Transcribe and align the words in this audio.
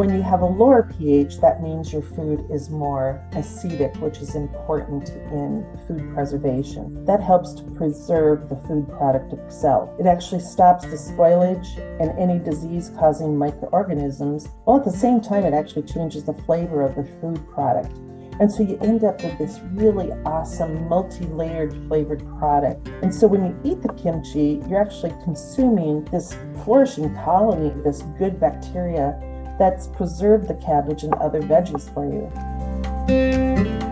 When 0.00 0.14
you 0.14 0.22
have 0.22 0.40
a 0.40 0.46
lower 0.46 0.84
pH, 0.84 1.42
that 1.42 1.62
means 1.62 1.92
your 1.92 2.00
food 2.00 2.46
is 2.50 2.70
more 2.70 3.22
acidic, 3.32 3.94
which 4.00 4.20
is 4.20 4.34
important 4.34 5.10
in 5.10 5.66
food 5.86 6.14
preservation. 6.14 7.04
That 7.04 7.22
helps 7.22 7.52
to 7.56 7.62
preserve 7.72 8.48
the 8.48 8.56
food 8.66 8.88
product 8.88 9.34
itself. 9.34 9.90
It 10.00 10.06
actually 10.06 10.40
stops 10.40 10.86
the 10.86 10.96
spoilage 10.96 11.76
and 12.00 12.18
any 12.18 12.38
disease 12.38 12.90
causing 12.98 13.36
microorganisms, 13.36 14.48
while 14.64 14.78
at 14.78 14.86
the 14.86 14.90
same 14.90 15.20
time, 15.20 15.44
it 15.44 15.52
actually 15.52 15.82
changes 15.82 16.24
the 16.24 16.32
flavor 16.32 16.80
of 16.80 16.96
the 16.96 17.04
food 17.20 17.38
product. 17.50 17.94
And 18.40 18.50
so 18.50 18.62
you 18.62 18.78
end 18.78 19.04
up 19.04 19.22
with 19.22 19.36
this 19.36 19.60
really 19.72 20.10
awesome 20.24 20.88
multi 20.88 21.26
layered 21.26 21.74
flavored 21.88 22.26
product. 22.38 22.88
And 23.02 23.14
so 23.14 23.26
when 23.26 23.44
you 23.44 23.60
eat 23.70 23.82
the 23.82 23.92
kimchi, 23.92 24.62
you're 24.66 24.80
actually 24.80 25.12
consuming 25.24 26.06
this 26.06 26.34
flourishing 26.64 27.14
colony, 27.16 27.70
this 27.84 28.00
good 28.18 28.40
bacteria 28.40 29.20
that's 29.60 29.88
preserved 29.88 30.48
the 30.48 30.54
cabbage 30.54 31.02
and 31.02 31.12
other 31.16 31.42
veggies 31.42 31.92
for 31.92 32.06
you. 32.06 33.89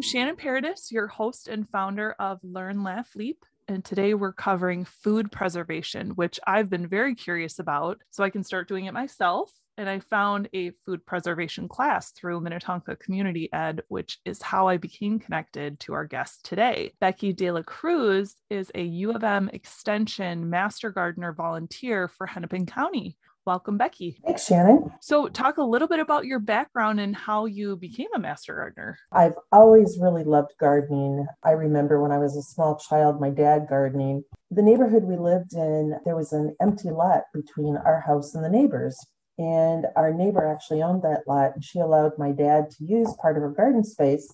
Am 0.00 0.02
Shannon 0.02 0.36
Paradis, 0.36 0.90
your 0.90 1.08
host 1.08 1.46
and 1.46 1.68
founder 1.68 2.16
of 2.18 2.38
Learn, 2.42 2.82
Laugh, 2.82 3.14
Leap. 3.14 3.44
And 3.68 3.84
today 3.84 4.14
we're 4.14 4.32
covering 4.32 4.86
food 4.86 5.30
preservation, 5.30 6.12
which 6.12 6.40
I've 6.46 6.70
been 6.70 6.86
very 6.86 7.14
curious 7.14 7.58
about. 7.58 7.98
So 8.08 8.24
I 8.24 8.30
can 8.30 8.42
start 8.42 8.66
doing 8.66 8.86
it 8.86 8.94
myself. 8.94 9.52
And 9.76 9.90
I 9.90 9.98
found 9.98 10.48
a 10.54 10.70
food 10.86 11.04
preservation 11.04 11.68
class 11.68 12.12
through 12.12 12.40
Minnetonka 12.40 12.96
Community 12.96 13.52
Ed, 13.52 13.82
which 13.88 14.16
is 14.24 14.40
how 14.40 14.68
I 14.68 14.78
became 14.78 15.18
connected 15.18 15.78
to 15.80 15.92
our 15.92 16.06
guest 16.06 16.46
today. 16.46 16.94
Becky 16.98 17.34
De 17.34 17.50
La 17.50 17.60
Cruz 17.60 18.36
is 18.48 18.72
a 18.74 18.82
U 18.82 19.12
of 19.12 19.22
M 19.22 19.50
Extension 19.52 20.48
Master 20.48 20.90
Gardener 20.90 21.34
volunteer 21.34 22.08
for 22.08 22.26
Hennepin 22.26 22.64
County. 22.64 23.18
Welcome, 23.46 23.78
Becky. 23.78 24.20
Thanks, 24.24 24.46
Shannon. 24.46 24.92
So, 25.00 25.28
talk 25.28 25.56
a 25.56 25.62
little 25.62 25.88
bit 25.88 25.98
about 25.98 26.26
your 26.26 26.40
background 26.40 27.00
and 27.00 27.16
how 27.16 27.46
you 27.46 27.76
became 27.76 28.08
a 28.14 28.18
master 28.18 28.54
gardener. 28.54 28.98
I've 29.12 29.34
always 29.50 29.98
really 30.00 30.24
loved 30.24 30.52
gardening. 30.60 31.26
I 31.42 31.52
remember 31.52 32.02
when 32.02 32.12
I 32.12 32.18
was 32.18 32.36
a 32.36 32.42
small 32.42 32.76
child, 32.76 33.20
my 33.20 33.30
dad 33.30 33.66
gardening. 33.68 34.24
The 34.50 34.62
neighborhood 34.62 35.04
we 35.04 35.16
lived 35.16 35.54
in, 35.54 35.98
there 36.04 36.16
was 36.16 36.32
an 36.32 36.54
empty 36.60 36.90
lot 36.90 37.22
between 37.32 37.76
our 37.78 38.00
house 38.00 38.34
and 38.34 38.44
the 38.44 38.50
neighbors. 38.50 38.98
And 39.38 39.86
our 39.96 40.12
neighbor 40.12 40.46
actually 40.46 40.82
owned 40.82 41.02
that 41.02 41.22
lot, 41.26 41.52
and 41.54 41.64
she 41.64 41.78
allowed 41.78 42.12
my 42.18 42.32
dad 42.32 42.70
to 42.72 42.84
use 42.84 43.14
part 43.22 43.38
of 43.38 43.42
her 43.42 43.50
garden 43.50 43.84
space. 43.84 44.30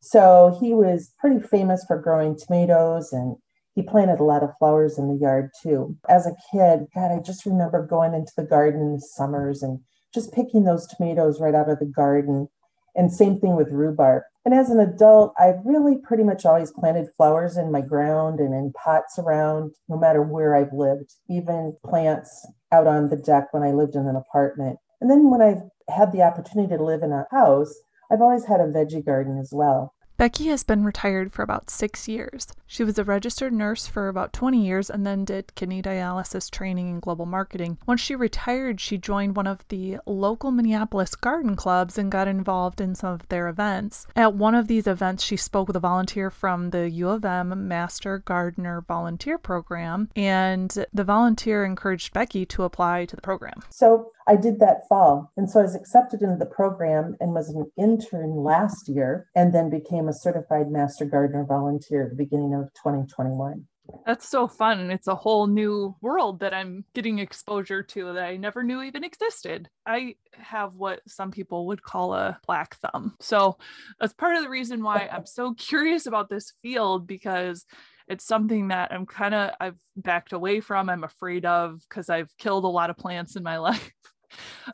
So 0.00 0.58
he 0.60 0.74
was 0.74 1.14
pretty 1.18 1.40
famous 1.40 1.84
for 1.86 1.98
growing 1.98 2.36
tomatoes 2.36 3.12
and 3.12 3.36
he 3.74 3.82
planted 3.82 4.20
a 4.20 4.24
lot 4.24 4.42
of 4.42 4.56
flowers 4.58 4.98
in 4.98 5.08
the 5.08 5.20
yard 5.20 5.50
too. 5.62 5.96
As 6.08 6.26
a 6.26 6.36
kid, 6.50 6.86
God, 6.94 7.10
I 7.10 7.20
just 7.20 7.46
remember 7.46 7.86
going 7.86 8.14
into 8.14 8.32
the 8.36 8.44
garden 8.44 8.80
in 8.80 8.92
the 8.94 9.00
summers 9.00 9.62
and 9.62 9.80
just 10.14 10.32
picking 10.32 10.64
those 10.64 10.86
tomatoes 10.86 11.40
right 11.40 11.54
out 11.54 11.70
of 11.70 11.78
the 11.78 11.86
garden. 11.86 12.48
And 12.94 13.10
same 13.10 13.40
thing 13.40 13.56
with 13.56 13.72
rhubarb. 13.72 14.24
And 14.44 14.52
as 14.52 14.68
an 14.68 14.80
adult, 14.80 15.32
I've 15.38 15.64
really 15.64 15.96
pretty 15.96 16.24
much 16.24 16.44
always 16.44 16.72
planted 16.72 17.08
flowers 17.16 17.56
in 17.56 17.72
my 17.72 17.80
ground 17.80 18.40
and 18.40 18.52
in 18.52 18.72
pots 18.72 19.18
around, 19.18 19.72
no 19.88 19.96
matter 19.96 20.22
where 20.22 20.54
I've 20.54 20.72
lived, 20.72 21.14
even 21.30 21.76
plants 21.86 22.46
out 22.72 22.86
on 22.86 23.08
the 23.08 23.16
deck 23.16 23.48
when 23.52 23.62
I 23.62 23.70
lived 23.70 23.94
in 23.94 24.06
an 24.06 24.16
apartment. 24.16 24.78
And 25.00 25.10
then 25.10 25.30
when 25.30 25.40
I've 25.40 25.62
had 25.88 26.12
the 26.12 26.22
opportunity 26.22 26.76
to 26.76 26.84
live 26.84 27.02
in 27.02 27.12
a 27.12 27.26
house, 27.30 27.74
I've 28.10 28.20
always 28.20 28.44
had 28.44 28.60
a 28.60 28.64
veggie 28.64 29.04
garden 29.04 29.38
as 29.38 29.50
well. 29.52 29.94
Becky 30.22 30.46
has 30.46 30.62
been 30.62 30.84
retired 30.84 31.32
for 31.32 31.42
about 31.42 31.68
six 31.68 32.06
years. 32.06 32.46
She 32.64 32.84
was 32.84 32.96
a 32.96 33.02
registered 33.02 33.52
nurse 33.52 33.88
for 33.88 34.06
about 34.06 34.32
20 34.32 34.64
years 34.64 34.88
and 34.88 35.04
then 35.04 35.24
did 35.24 35.52
kidney 35.56 35.82
dialysis 35.82 36.48
training 36.48 36.88
and 36.90 37.02
global 37.02 37.26
marketing. 37.26 37.78
Once 37.88 38.00
she 38.00 38.14
retired, 38.14 38.80
she 38.80 38.98
joined 38.98 39.34
one 39.34 39.48
of 39.48 39.66
the 39.66 39.98
local 40.06 40.52
Minneapolis 40.52 41.16
garden 41.16 41.56
clubs 41.56 41.98
and 41.98 42.12
got 42.12 42.28
involved 42.28 42.80
in 42.80 42.94
some 42.94 43.12
of 43.12 43.28
their 43.30 43.48
events. 43.48 44.06
At 44.14 44.34
one 44.34 44.54
of 44.54 44.68
these 44.68 44.86
events, 44.86 45.24
she 45.24 45.36
spoke 45.36 45.66
with 45.66 45.74
a 45.74 45.80
volunteer 45.80 46.30
from 46.30 46.70
the 46.70 46.88
U 46.88 47.08
of 47.08 47.24
M 47.24 47.66
Master 47.66 48.18
Gardener 48.18 48.84
Volunteer 48.86 49.38
Program, 49.38 50.08
and 50.14 50.70
the 50.92 51.02
volunteer 51.02 51.64
encouraged 51.64 52.12
Becky 52.12 52.46
to 52.46 52.62
apply 52.62 53.06
to 53.06 53.16
the 53.16 53.22
program. 53.22 53.60
So 53.70 54.12
I 54.26 54.36
did 54.36 54.60
that 54.60 54.88
fall. 54.88 55.32
And 55.36 55.48
so 55.48 55.60
I 55.60 55.62
was 55.62 55.74
accepted 55.74 56.22
into 56.22 56.36
the 56.36 56.46
program 56.46 57.16
and 57.20 57.34
was 57.34 57.48
an 57.48 57.70
intern 57.76 58.36
last 58.36 58.88
year 58.88 59.28
and 59.34 59.54
then 59.54 59.70
became 59.70 60.08
a 60.08 60.12
certified 60.12 60.70
master 60.70 61.04
gardener 61.04 61.44
volunteer 61.44 62.04
at 62.04 62.10
the 62.10 62.16
beginning 62.16 62.54
of 62.54 62.72
2021. 62.74 63.66
That's 64.06 64.28
so 64.28 64.46
fun. 64.46 64.90
It's 64.90 65.08
a 65.08 65.14
whole 65.14 65.46
new 65.46 65.96
world 66.00 66.40
that 66.40 66.54
I'm 66.54 66.84
getting 66.94 67.18
exposure 67.18 67.82
to 67.82 68.12
that 68.12 68.24
I 68.24 68.36
never 68.36 68.62
knew 68.62 68.82
even 68.82 69.04
existed. 69.04 69.68
I 69.86 70.14
have 70.34 70.74
what 70.74 71.00
some 71.08 71.30
people 71.30 71.66
would 71.66 71.82
call 71.82 72.14
a 72.14 72.38
black 72.46 72.76
thumb. 72.76 73.16
So 73.20 73.58
that's 74.00 74.12
part 74.12 74.36
of 74.36 74.42
the 74.42 74.48
reason 74.48 74.82
why 74.82 75.08
I'm 75.12 75.26
so 75.26 75.54
curious 75.54 76.06
about 76.06 76.30
this 76.30 76.52
field 76.62 77.06
because 77.06 77.66
it's 78.08 78.24
something 78.24 78.68
that 78.68 78.92
I'm 78.92 79.06
kind 79.06 79.34
of 79.34 79.50
I've 79.60 79.78
backed 79.96 80.32
away 80.32 80.60
from. 80.60 80.88
I'm 80.88 81.04
afraid 81.04 81.44
of 81.44 81.80
because 81.88 82.08
I've 82.08 82.36
killed 82.38 82.64
a 82.64 82.68
lot 82.68 82.90
of 82.90 82.96
plants 82.96 83.36
in 83.36 83.42
my 83.42 83.58
life. 83.58 83.90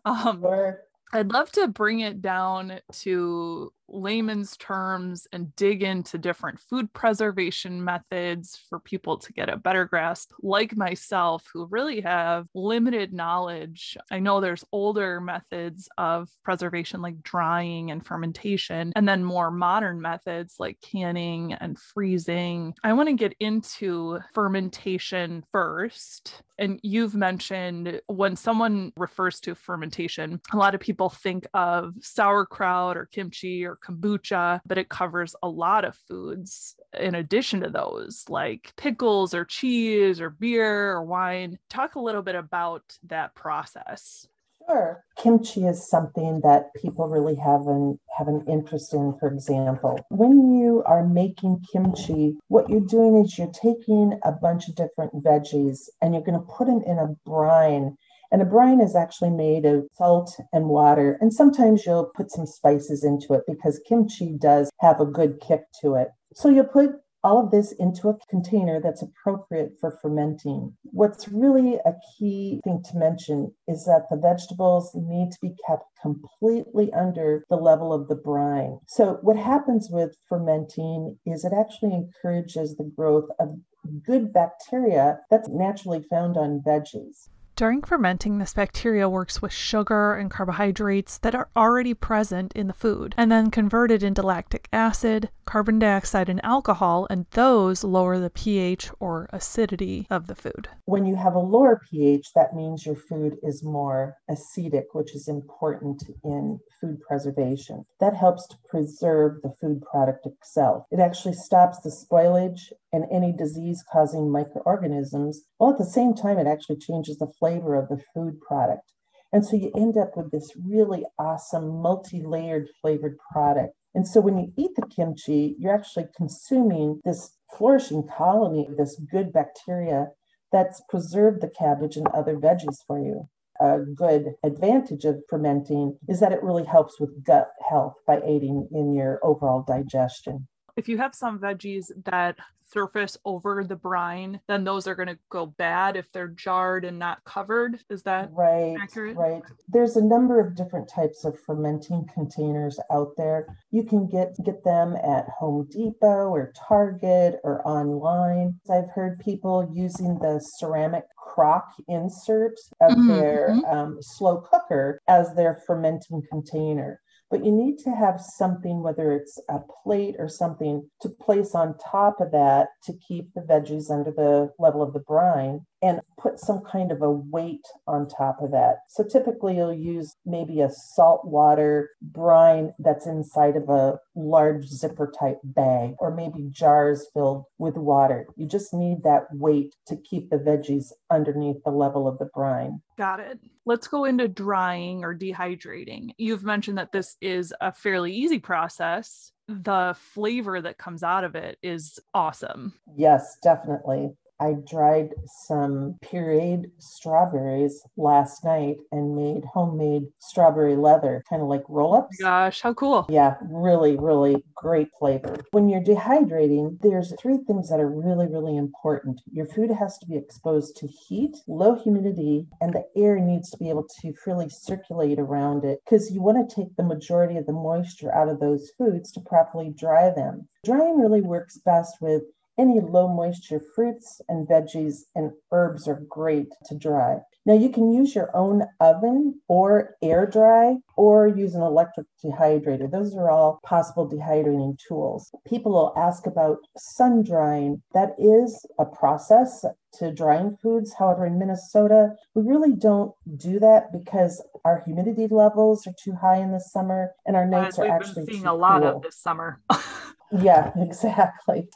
Um, 0.05 0.41
sure. 0.41 0.81
I'd 1.13 1.33
love 1.33 1.51
to 1.53 1.69
bring 1.69 2.01
it 2.01 2.21
down 2.21 2.81
to 3.01 3.73
layman's 3.89 4.57
terms 4.57 5.27
and 5.33 5.55
dig 5.57 5.83
into 5.83 6.19
different 6.19 6.61
food 6.61 6.93
preservation 6.93 7.83
methods 7.83 8.61
for 8.69 8.79
people 8.81 9.19
to 9.19 9.33
get 9.33 9.49
a 9.49 9.57
better 9.57 9.85
grasp, 9.85 10.33
like 10.43 10.77
myself, 10.77 11.49
who 11.53 11.67
really 11.67 12.01
have 12.01 12.49
limited 12.55 13.13
knowledge. 13.13 13.97
I 14.11 14.19
know 14.19 14.41
there's 14.41 14.65
older 14.73 15.21
methods 15.21 15.89
of 15.99 16.29
preservation, 16.45 17.03
like 17.03 17.23
drying 17.23 17.91
and 17.91 18.05
fermentation, 18.05 18.93
and 18.97 19.09
then 19.09 19.25
more 19.25 19.51
modern 19.51 20.01
methods 20.01 20.57
like 20.59 20.79
canning 20.81 21.55
and 21.55 21.79
freezing. 21.79 22.75
I 22.83 22.93
want 22.93 23.09
to 23.09 23.15
get 23.15 23.35
into 23.41 24.19
fermentation 24.35 25.45
first. 25.51 26.43
And 26.59 26.81
you've 26.83 27.15
mentioned 27.15 28.01
when 28.07 28.35
someone 28.35 28.93
refers 28.97 29.39
to 29.41 29.55
fermentation, 29.55 30.41
a 30.53 30.57
lot 30.57 30.75
of 30.75 30.81
people 30.81 31.09
think 31.09 31.47
of 31.55 31.95
sauerkraut 32.01 32.97
or 32.97 33.07
kimchi 33.07 33.65
or 33.65 33.78
kombucha, 33.81 34.61
but 34.67 34.79
it 34.79 34.89
covers 34.89 35.35
a 35.43 35.49
lot 35.49 35.85
of 35.85 35.97
foods 35.97 36.77
in 36.99 37.15
addition 37.15 37.61
to 37.61 37.71
those, 37.71 38.25
like 38.29 38.73
pickles 38.77 39.35
or 39.35 39.45
cheese 39.45 40.21
or 40.21 40.31
beer 40.31 40.93
or 40.93 41.03
wine. 41.03 41.59
Talk 41.69 41.95
a 41.95 42.01
little 42.01 42.23
bit 42.23 42.35
about 42.35 42.99
that 43.05 43.35
process. 43.35 44.27
Sure. 44.69 45.03
Kimchi 45.17 45.67
is 45.67 45.89
something 45.89 46.41
that 46.43 46.75
people 46.75 47.09
really 47.09 47.37
have 47.37 47.67
an 47.67 47.99
have 48.19 48.29
an 48.29 48.45
interest 48.47 48.93
in, 48.93 49.17
for 49.19 49.29
example. 49.29 49.99
When 50.11 50.59
you 50.59 50.83
are 50.85 51.07
making 51.07 51.65
kimchi, 51.73 52.37
what 52.49 52.69
you're 52.69 52.81
doing 52.81 53.17
is 53.17 53.39
you're 53.39 53.53
taking 53.53 54.21
a 54.25 54.33
bunch 54.33 54.69
of 54.69 54.75
different 54.75 55.25
veggies 55.25 55.89
and 56.03 56.13
you're 56.13 56.23
going 56.23 56.39
to 56.39 56.47
put 56.47 56.67
them 56.67 56.83
in 56.83 56.99
a 56.99 57.17
brine 57.25 57.97
and 58.31 58.43
a 58.43 58.45
brine 58.45 58.81
is 58.81 58.95
actually 58.95 59.31
made 59.31 59.65
of 59.65 59.87
salt 59.93 60.39
and 60.53 60.67
water. 60.67 61.19
And 61.21 61.33
sometimes 61.33 61.85
you'll 61.87 62.11
put 62.15 62.31
some 62.31 62.47
spices 62.47 63.05
into 63.05 63.35
it 63.35 63.45
because 63.47 63.81
kimchi 63.87 64.37
does 64.39 64.71
have 64.81 65.01
a 65.01 65.07
good 65.07 65.41
kick 65.41 65.65
to 65.83 65.95
it. 65.95 66.09
So 66.35 66.49
you'll 66.49 66.65
put 66.65 66.91
all 67.25 67.45
of 67.45 67.51
this 67.51 67.73
into 67.73 68.09
a 68.09 68.17
container 68.31 68.81
that's 68.81 69.03
appropriate 69.03 69.73
for 69.81 69.99
fermenting. 70.01 70.77
What's 70.85 71.29
really 71.29 71.75
a 71.75 71.95
key 72.17 72.61
thing 72.63 72.83
to 72.91 72.97
mention 72.97 73.53
is 73.67 73.85
that 73.87 74.07
the 74.11 74.17
vegetables 74.17 74.93
need 74.95 75.33
to 75.33 75.39
be 75.43 75.55
kept 75.67 75.85
completely 76.01 76.93
under 76.93 77.45
the 77.51 77.57
level 77.57 77.93
of 77.93 78.09
the 78.09 78.15
brine. 78.15 78.79
So, 78.87 79.19
what 79.23 79.37
happens 79.37 79.89
with 79.91 80.17
fermenting 80.29 81.19
is 81.27 81.45
it 81.45 81.53
actually 81.53 81.95
encourages 81.95 82.77
the 82.77 82.91
growth 82.97 83.29
of 83.41 83.59
good 84.05 84.33
bacteria 84.33 85.19
that's 85.31 85.49
naturally 85.49 86.05
found 86.09 86.37
on 86.37 86.63
veggies. 86.65 87.29
During 87.59 87.83
fermenting, 87.83 88.39
this 88.39 88.55
bacteria 88.55 89.09
works 89.09 89.43
with 89.43 89.51
sugar 89.51 90.15
and 90.15 90.31
carbohydrates 90.31 91.19
that 91.19 91.35
are 91.35 91.49
already 91.57 91.93
present 91.93 92.53
in 92.53 92.69
the 92.69 92.73
food 92.73 93.17
and 93.19 93.33
then 93.33 93.51
converted 93.51 94.01
into 94.01 94.23
lactic 94.23 94.69
acid, 94.73 95.31
carbon 95.45 95.81
dioxide, 95.81 96.29
and 96.29 96.41
alcohol, 96.45 97.09
and 97.11 97.27
those 97.33 97.83
lower 97.83 98.21
the 98.21 98.31
pH 98.31 98.93
or 99.01 99.29
acidity 99.33 100.07
of 100.09 100.29
the 100.29 100.37
food. 100.37 100.69
When 100.85 101.05
you 101.05 101.17
have 101.17 101.35
a 101.35 101.41
lower 101.41 101.81
pH, 101.91 102.33
that 102.37 102.55
means 102.55 102.87
your 102.87 102.95
food 102.95 103.39
is 103.43 103.65
more 103.65 104.15
acidic, 104.31 104.85
which 104.93 105.13
is 105.17 105.27
important 105.27 106.05
in 106.23 106.61
food 106.81 107.01
preservation. 107.01 107.85
That 107.99 108.15
helps 108.15 108.47
to 108.47 108.57
preserve 108.69 109.43
the 109.43 109.53
food 109.61 109.83
product 109.83 110.27
itself. 110.27 110.85
It 110.93 111.01
actually 111.01 111.35
stops 111.35 111.81
the 111.81 111.91
spoilage 111.91 112.71
and 112.93 113.05
any 113.11 113.33
disease 113.33 113.85
causing 113.93 114.31
microorganisms, 114.31 115.45
while 115.57 115.73
at 115.73 115.79
the 115.79 115.85
same 115.85 116.15
time, 116.15 116.39
it 116.39 116.47
actually 116.47 116.79
changes 116.79 117.19
the 117.19 117.33
flavor 117.39 117.75
of 117.75 117.89
the 117.89 118.03
food 118.15 118.41
product. 118.41 118.93
And 119.33 119.45
so 119.45 119.57
you 119.57 119.71
end 119.77 119.97
up 119.97 120.17
with 120.17 120.31
this 120.31 120.53
really 120.57 121.05
awesome 121.19 121.83
multi 121.83 122.23
layered 122.23 122.69
flavored 122.81 123.19
product. 123.31 123.75
And 123.95 124.07
so 124.07 124.21
when 124.21 124.39
you 124.39 124.53
eat 124.57 124.71
the 124.77 124.87
kimchi, 124.87 125.57
you're 125.59 125.75
actually 125.75 126.07
consuming 126.17 127.01
this 127.05 127.33
flourishing 127.57 128.09
colony, 128.17 128.67
of 128.67 128.77
this 128.77 129.01
good 129.11 129.33
bacteria 129.33 130.09
that's 130.51 130.83
preserved 130.89 131.43
the 131.43 131.51
cabbage 131.51 131.97
and 131.97 132.09
other 132.09 132.37
veggies 132.37 132.79
for 132.87 132.99
you 132.99 133.29
a 133.61 133.79
good 133.79 134.35
advantage 134.45 135.05
of 135.05 135.23
fermenting 135.29 135.99
is 136.09 136.21
that 136.21 136.33
it 136.33 136.43
really 136.43 136.65
helps 136.65 137.01
with 137.01 137.25
gut 137.25 137.51
health 137.69 137.95
by 138.07 138.21
aiding 138.25 138.69
in 138.73 138.95
your 138.95 139.19
overall 139.23 139.65
digestion. 139.67 140.47
If 140.79 140.89
you 140.89 140.97
have 140.99 141.13
some 141.13 141.41
veggies 141.41 141.91
that 142.05 142.37
surface 142.63 143.17
over 143.25 143.65
the 143.65 143.75
brine, 143.75 144.41
then 144.47 144.63
those 144.63 144.87
are 144.87 144.95
going 144.95 145.09
to 145.09 145.19
go 145.29 145.47
bad 145.47 145.97
if 145.97 146.13
they're 146.13 146.29
jarred 146.29 146.85
and 146.85 146.97
not 146.97 147.25
covered. 147.25 147.81
Is 147.91 148.05
that 148.05 148.31
right? 148.33 148.77
Accurate? 148.81 149.17
Right. 149.17 149.43
There's 149.67 149.97
a 149.97 150.05
number 150.05 150.39
of 150.39 150.55
different 150.55 150.89
types 150.89 151.25
of 151.25 151.37
fermenting 151.41 152.07
containers 152.15 152.79
out 152.93 153.17
there. 153.17 153.49
You 153.73 153.83
can 153.83 154.07
get 154.07 154.37
get 154.45 154.63
them 154.63 154.95
at 154.97 155.29
Home 155.31 155.67
Depot 155.69 156.29
or 156.29 156.53
Target 156.69 157.41
or 157.43 157.67
online. 157.67 158.61
I've 158.71 158.91
heard 158.95 159.19
people 159.19 159.69
using 159.75 160.17
the 160.21 160.41
ceramic 160.59 161.07
crock 161.17 161.73
insert 161.89 162.55
of 162.81 162.93
mm-hmm. 162.93 163.09
their 163.09 163.57
um, 163.67 163.99
slow 164.01 164.39
cooker 164.39 165.01
as 165.09 165.35
their 165.35 165.61
fermenting 165.67 166.23
container 166.31 167.01
but 167.31 167.45
you 167.45 167.53
need 167.53 167.79
to 167.81 167.91
have 167.91 168.21
something, 168.21 168.83
whether 168.83 169.13
it's 169.13 169.39
a 169.49 169.59
plate 169.83 170.17
or 170.19 170.29
something, 170.29 170.89
to 171.03 171.09
place 171.09 171.55
on 171.55 171.77
top 171.79 172.21
of 172.21 172.33
that 172.33 172.69
to 172.85 172.93
keep 173.07 173.33
the 173.35 173.43
veggies 173.43 173.91
under 173.91 174.11
the 174.11 174.51
level 174.59 174.83
of 174.83 174.93
the 174.93 175.01
brine 175.01 175.67
and 175.83 176.01
put 176.19 176.41
some 176.41 176.61
kind 176.61 176.91
of 176.91 177.03
a 177.03 177.11
weight 177.11 177.65
on 177.87 178.09
top 178.09 178.43
of 178.43 178.51
that. 178.51 178.81
So 178.89 179.05
typically 179.05 179.57
you'll 179.57 179.73
use 179.73 180.15
maybe 180.27 180.61
a 180.61 180.71
salt 180.71 181.25
water 181.25 181.91
brine 182.03 182.73
that's 182.79 183.07
inside 183.07 183.57
of 183.57 183.69
a 183.69 183.99
large 184.15 184.67
zipper 184.67 185.13
type 185.19 185.39
bag 185.45 185.95
or 186.01 186.15
maybe 186.15 186.49
jars 186.51 187.07
filled 187.15 187.45
with 187.59 187.77
water. 187.77 188.27
You 188.37 188.47
just 188.47 188.75
need 188.75 189.03
that 189.05 189.27
weight 189.33 189.75
to 189.87 189.97
keep 189.97 190.31
the 190.31 190.39
veggies 190.39 190.93
underneath 191.11 191.63
the 191.65 191.71
level 191.71 192.09
of 192.09 192.19
the 192.19 192.29
brine. 192.35 192.83
Got 192.97 193.21
it. 193.21 193.39
Let's 193.65 193.87
go 193.87 194.05
into 194.05 194.27
drying 194.27 195.05
or 195.05 195.15
dehydrating. 195.15 196.11
You've 196.19 196.43
mentioned 196.43 196.79
that 196.79 196.91
this 196.91 197.17
is 197.21 197.55
a 197.61 197.73
fairly 197.73 198.13
easy 198.13 198.39
process 198.39 199.33
the 199.49 199.97
flavor 200.13 200.61
that 200.61 200.79
comes 200.79 201.03
out 201.03 201.25
of 201.25 201.35
it 201.35 201.59
is 201.63 201.99
awesome. 202.13 202.75
Yes, 202.97 203.39
definitely. 203.43 204.11
I 204.41 204.55
dried 204.71 205.15
some 205.47 205.97
pureed 206.05 206.71
strawberries 206.79 207.83
last 207.97 208.45
night 208.45 208.77
and 208.93 209.17
made 209.17 209.45
homemade 209.45 210.05
strawberry 210.21 210.77
leather, 210.77 211.23
kind 211.29 211.43
of 211.43 211.49
like 211.49 211.63
oh 211.69 211.75
roll 211.75 211.95
ups. 211.95 212.19
Gosh, 212.21 212.61
how 212.61 212.75
cool. 212.75 213.07
Yeah, 213.09 213.35
really, 213.43 213.97
really 213.97 214.45
great 214.55 214.89
flavor. 214.99 215.37
When 215.51 215.69
you're 215.69 215.83
dehydrating, 215.83 216.81
there's 216.81 217.15
three 217.21 217.39
things 217.47 217.69
that 217.69 217.81
are 217.81 217.91
really, 217.91 218.27
really 218.27 218.57
important. 218.57 219.21
Your 219.33 219.47
food 219.47 219.71
has 219.71 219.99
to 219.99 220.07
be 220.07 220.17
exposed 220.17 220.77
to 220.77 220.87
heat, 220.87 221.37
low 221.47 221.75
humidity, 221.75 222.47
and 222.61 222.73
the 222.73 222.85
air 222.97 223.19
needs 223.19 223.51
to 223.51 223.59
be 223.59 223.69
able 223.69 223.87
to 224.01 224.13
freely 224.23 224.49
circulate 224.49 225.19
around 225.19 225.65
it 225.65 225.81
because 225.85 226.13
you 226.13 226.21
want 226.23 226.49
to 226.49 226.55
take 226.55 226.77
the 226.77 226.83
majority 226.83 227.37
of 227.37 227.47
the 227.47 227.53
moisture 227.53 228.15
out 228.15 228.29
of 228.29 228.41
those 228.41 228.71
foods 228.79 229.13
to 229.13 229.21
properly 229.21 229.75
dry 229.77 230.11
them. 230.11 230.49
Drying 230.65 230.99
really 230.99 231.21
works 231.21 231.59
best 231.59 231.97
with 232.01 232.23
any 232.59 232.81
low 232.81 233.09
moisture 233.09 233.61
fruits 233.75 234.21
and 234.29 234.49
veggies 234.49 235.03
and 235.15 235.33
herbs 235.53 235.87
are 235.89 236.03
great 236.09 236.49
to 236.67 236.77
dry. 236.77 237.19
Now 237.47 237.55
you 237.55 237.71
can 237.71 237.93
use 237.93 238.15
your 238.15 238.31
own 238.37 238.65
oven 238.81 239.41
or 239.49 239.95
air 240.03 240.27
dry 240.27 240.77
or 240.97 241.29
use 241.29 241.55
an 241.55 241.63
electric 241.63 242.07
dehydrator. 242.23 242.91
Those 242.91 243.15
are 243.17 243.31
all 243.31 243.61
possible 243.65 244.07
dehydrating 244.07 244.79
tools. 244.87 245.31
People 245.47 245.73
will 245.73 245.95
ask 245.97 246.27
about 246.27 246.59
sun 246.77 247.23
drying. 247.23 247.83
That 247.95 248.11
is 248.19 248.67
a 248.79 248.85
process 248.85 249.65
to 249.95 250.13
drying 250.13 250.59
foods. 250.61 250.93
However, 250.99 251.25
in 251.25 251.39
Minnesota, 251.39 252.11
we 252.35 252.43
really 252.43 252.75
don't 252.75 253.13
do 253.39 253.59
that 253.61 253.93
because 253.93 254.45
our 254.65 254.83
humidity 254.85 255.27
levels 255.31 255.87
are 255.87 255.95
too 256.03 256.13
high 256.13 256.37
in 256.37 256.53
the 256.53 256.61
summer 256.61 257.13
and 257.25 257.35
our 257.35 257.47
nights 257.47 257.79
As 257.79 257.87
are 257.87 257.89
actually 257.89 258.27
been 258.27 258.35
seeing 258.35 258.47
a 258.47 258.55
lot 258.55 258.83
cool. 258.83 258.97
of 258.97 259.03
this 259.03 259.17
summer. 259.17 259.63
yeah, 260.33 260.71
exactly. 260.77 261.69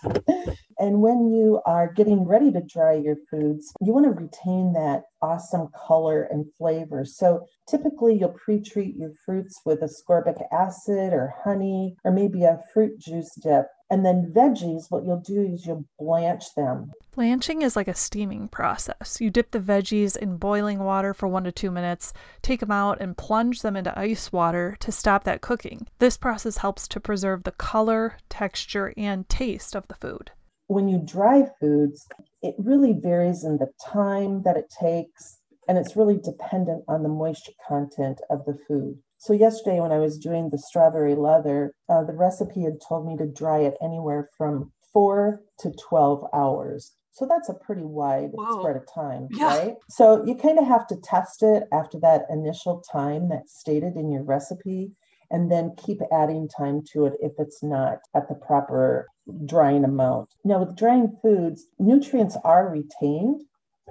And 0.79 1.01
when 1.01 1.33
you 1.33 1.61
are 1.65 1.93
getting 1.93 2.27
ready 2.27 2.51
to 2.51 2.61
dry 2.61 2.95
your 2.95 3.17
foods, 3.31 3.73
you 3.81 3.93
want 3.93 4.07
to 4.07 4.11
retain 4.11 4.73
that 4.73 5.05
awesome 5.23 5.69
color 5.87 6.25
and 6.25 6.47
flavor. 6.59 7.05
So 7.05 7.47
typically 7.69 8.19
you'll 8.19 8.35
pre-treat 8.45 8.97
your 8.97 9.13
fruits 9.25 9.61
with 9.65 9.81
ascorbic 9.81 10.43
acid 10.53 11.13
or 11.13 11.35
honey 11.45 11.97
or 12.05 12.11
maybe 12.11 12.43
a 12.43 12.61
fruit 12.75 12.99
juice 12.99 13.33
dip. 13.41 13.67
And 13.93 14.05
then 14.05 14.33
veggies, 14.35 14.91
what 14.91 15.05
you'll 15.05 15.21
do 15.21 15.43
is 15.53 15.67
you'll 15.67 15.85
blanch 15.99 16.55
them. 16.57 16.91
Blanching 17.15 17.63
is 17.63 17.77
like 17.77 17.89
a 17.89 17.95
steaming 17.95 18.49
process. 18.49 19.21
You 19.21 19.31
dip 19.31 19.51
the 19.51 19.61
veggies 19.61 20.17
in 20.17 20.39
boiling 20.39 20.81
water 20.81 21.13
for 21.13 21.29
one 21.29 21.45
to 21.45 21.53
two 21.53 21.71
minutes, 21.71 22.13
take 22.41 22.61
them 22.61 22.71
out, 22.73 23.01
and 23.01 23.17
plunge 23.17 23.63
them 23.63 23.77
into 23.77 23.97
ice 23.97 24.33
water 24.33 24.77
to 24.81 24.91
stop 24.91 25.25
that 25.25 25.43
cooking. 25.43 25.87
This 26.01 26.17
process 26.17 26.57
helps 26.57 26.89
to 26.89 26.99
preserve 26.99 27.45
the 27.45 27.53
color, 27.53 28.17
texture, 28.29 28.95
and 28.97 29.29
taste 29.29 29.77
of 29.77 29.87
the 29.89 29.95
food 29.95 30.33
when 30.73 30.89
you 30.89 30.99
dry 30.99 31.47
foods, 31.61 32.07
it 32.41 32.55
really 32.59 32.95
varies 32.95 33.45
in 33.45 33.59
the 33.59 33.71
time 33.85 34.43
that 34.43 34.57
it 34.57 34.73
takes, 34.81 35.41
and 35.69 35.77
it's 35.77 35.97
really 35.97 36.19
dependent 36.19 36.83
on 36.89 37.03
the 37.03 37.09
moisture 37.09 37.53
content 37.69 38.21
of 38.31 38.45
the 38.47 38.59
food. 38.67 38.99
So, 39.23 39.35
yesterday, 39.35 39.79
when 39.79 39.93
I 39.93 40.01
was 40.01 40.19
doing 40.19 40.51
the 40.51 40.59
strawberry 40.59 41.15
leather, 41.15 41.77
uh, 41.89 42.03
the 42.03 42.13
recipe 42.13 42.65
had 42.65 42.81
told 42.81 43.07
me 43.07 43.17
to 43.19 43.25
dry 43.25 43.59
it 43.59 43.77
anywhere 43.81 44.29
from 44.37 44.73
four 44.93 45.43
to 45.61 45.71
12 45.71 46.27
hours. 46.35 46.97
So, 47.13 47.25
that's 47.29 47.49
a 47.49 47.55
pretty 47.55 47.85
wide 47.85 48.31
Whoa. 48.33 48.59
spread 48.59 48.75
of 48.75 48.83
time, 48.93 49.29
yeah. 49.31 49.47
right? 49.47 49.75
So, 49.89 50.27
you 50.27 50.35
kind 50.35 50.59
of 50.59 50.67
have 50.67 50.89
to 50.89 50.97
test 50.97 51.45
it 51.45 51.69
after 51.73 52.01
that 52.01 52.27
initial 52.31 52.83
time 52.91 53.29
that's 53.29 53.61
stated 53.61 53.95
in 53.95 54.11
your 54.11 54.25
recipe 54.25 54.91
and 55.31 55.53
then 55.53 55.77
keep 55.77 56.01
adding 56.13 56.49
time 56.49 56.83
to 56.95 57.07
it 57.07 57.13
if 57.21 57.31
it's 57.39 57.63
not 57.63 57.99
at 58.17 58.29
the 58.29 58.35
proper 58.35 59.07
drying 59.47 59.85
amount. 59.85 60.31
Now, 60.45 60.59
with 60.65 60.77
drying 60.77 61.17
foods, 61.23 61.69
nutrients 61.79 62.37
are 62.43 62.69
retained 62.69 63.43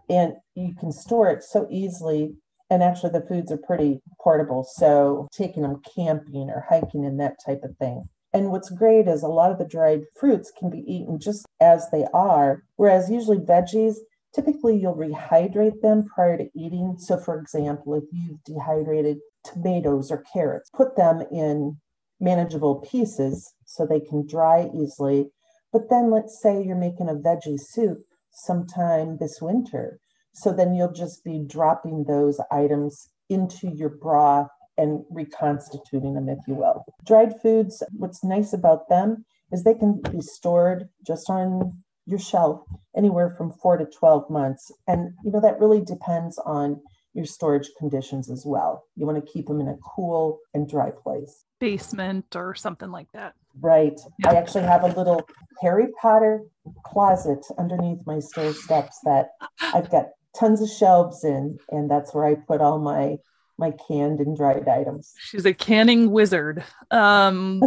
and 0.09 0.33
you 0.55 0.75
can 0.77 0.91
store 0.91 1.29
it 1.29 1.41
so 1.41 1.67
easily. 1.69 2.35
And 2.71 2.81
actually, 2.81 3.11
the 3.11 3.27
foods 3.27 3.51
are 3.51 3.57
pretty 3.57 3.99
portable. 4.21 4.63
So, 4.63 5.27
taking 5.33 5.63
them 5.63 5.81
camping 5.93 6.49
or 6.49 6.65
hiking 6.69 7.05
and 7.05 7.19
that 7.19 7.35
type 7.45 7.63
of 7.63 7.75
thing. 7.77 8.07
And 8.33 8.49
what's 8.49 8.69
great 8.69 9.09
is 9.09 9.23
a 9.23 9.27
lot 9.27 9.51
of 9.51 9.57
the 9.57 9.67
dried 9.67 10.03
fruits 10.17 10.53
can 10.57 10.69
be 10.69 10.79
eaten 10.87 11.19
just 11.19 11.45
as 11.59 11.89
they 11.91 12.07
are, 12.13 12.63
whereas 12.77 13.11
usually 13.11 13.39
veggies, 13.39 13.95
typically 14.33 14.77
you'll 14.77 14.95
rehydrate 14.95 15.81
them 15.81 16.05
prior 16.05 16.37
to 16.37 16.49
eating. 16.55 16.95
So, 16.97 17.17
for 17.17 17.37
example, 17.37 17.93
if 17.95 18.05
you've 18.13 18.41
dehydrated 18.45 19.17
tomatoes 19.43 20.09
or 20.09 20.23
carrots, 20.31 20.69
put 20.73 20.95
them 20.95 21.23
in 21.29 21.77
manageable 22.21 22.75
pieces 22.75 23.53
so 23.65 23.85
they 23.85 23.99
can 23.99 24.25
dry 24.25 24.69
easily. 24.73 25.29
But 25.73 25.89
then 25.89 26.09
let's 26.09 26.41
say 26.41 26.63
you're 26.63 26.77
making 26.77 27.09
a 27.09 27.15
veggie 27.15 27.59
soup 27.59 28.05
sometime 28.31 29.17
this 29.17 29.41
winter. 29.41 29.99
So 30.33 30.53
then 30.53 30.73
you'll 30.73 30.93
just 30.93 31.23
be 31.23 31.39
dropping 31.45 32.05
those 32.05 32.39
items 32.51 33.09
into 33.29 33.69
your 33.69 33.89
broth 33.89 34.49
and 34.77 35.03
reconstituting 35.09 36.13
them, 36.13 36.29
if 36.29 36.39
you 36.47 36.55
will. 36.55 36.85
Dried 37.05 37.39
foods, 37.41 37.83
what's 37.91 38.23
nice 38.23 38.53
about 38.53 38.89
them 38.89 39.25
is 39.51 39.63
they 39.63 39.73
can 39.73 40.01
be 40.01 40.21
stored 40.21 40.89
just 41.05 41.29
on 41.29 41.83
your 42.05 42.19
shelf 42.19 42.61
anywhere 42.95 43.35
from 43.37 43.51
four 43.51 43.77
to 43.77 43.85
12 43.85 44.29
months. 44.29 44.71
And, 44.87 45.13
you 45.23 45.31
know, 45.31 45.41
that 45.41 45.59
really 45.59 45.81
depends 45.81 46.37
on 46.39 46.81
your 47.13 47.25
storage 47.25 47.69
conditions 47.77 48.29
as 48.31 48.45
well. 48.45 48.85
You 48.95 49.05
want 49.05 49.23
to 49.23 49.31
keep 49.31 49.47
them 49.47 49.59
in 49.59 49.67
a 49.67 49.77
cool 49.77 50.39
and 50.53 50.67
dry 50.69 50.91
place. 50.91 51.43
Basement 51.59 52.35
or 52.35 52.55
something 52.55 52.89
like 52.89 53.11
that. 53.13 53.33
Right. 53.59 53.99
Yeah. 54.19 54.31
I 54.31 54.35
actually 54.35 54.63
have 54.63 54.83
a 54.83 54.97
little 54.97 55.27
Harry 55.61 55.87
Potter 56.01 56.41
closet 56.85 57.45
underneath 57.57 57.99
my 58.05 58.19
stair 58.19 58.53
steps 58.53 58.99
that 59.03 59.31
I've 59.61 59.91
got 59.91 60.07
tons 60.37 60.61
of 60.61 60.69
shelves 60.69 61.23
in, 61.23 61.57
and 61.69 61.89
that's 61.89 62.13
where 62.13 62.25
I 62.25 62.35
put 62.35 62.61
all 62.61 62.79
my 62.79 63.17
my 63.61 63.71
canned 63.87 64.19
and 64.19 64.35
dried 64.35 64.67
items. 64.67 65.13
She's 65.19 65.45
a 65.45 65.53
canning 65.53 66.11
wizard. 66.11 66.63
Um, 66.89 67.61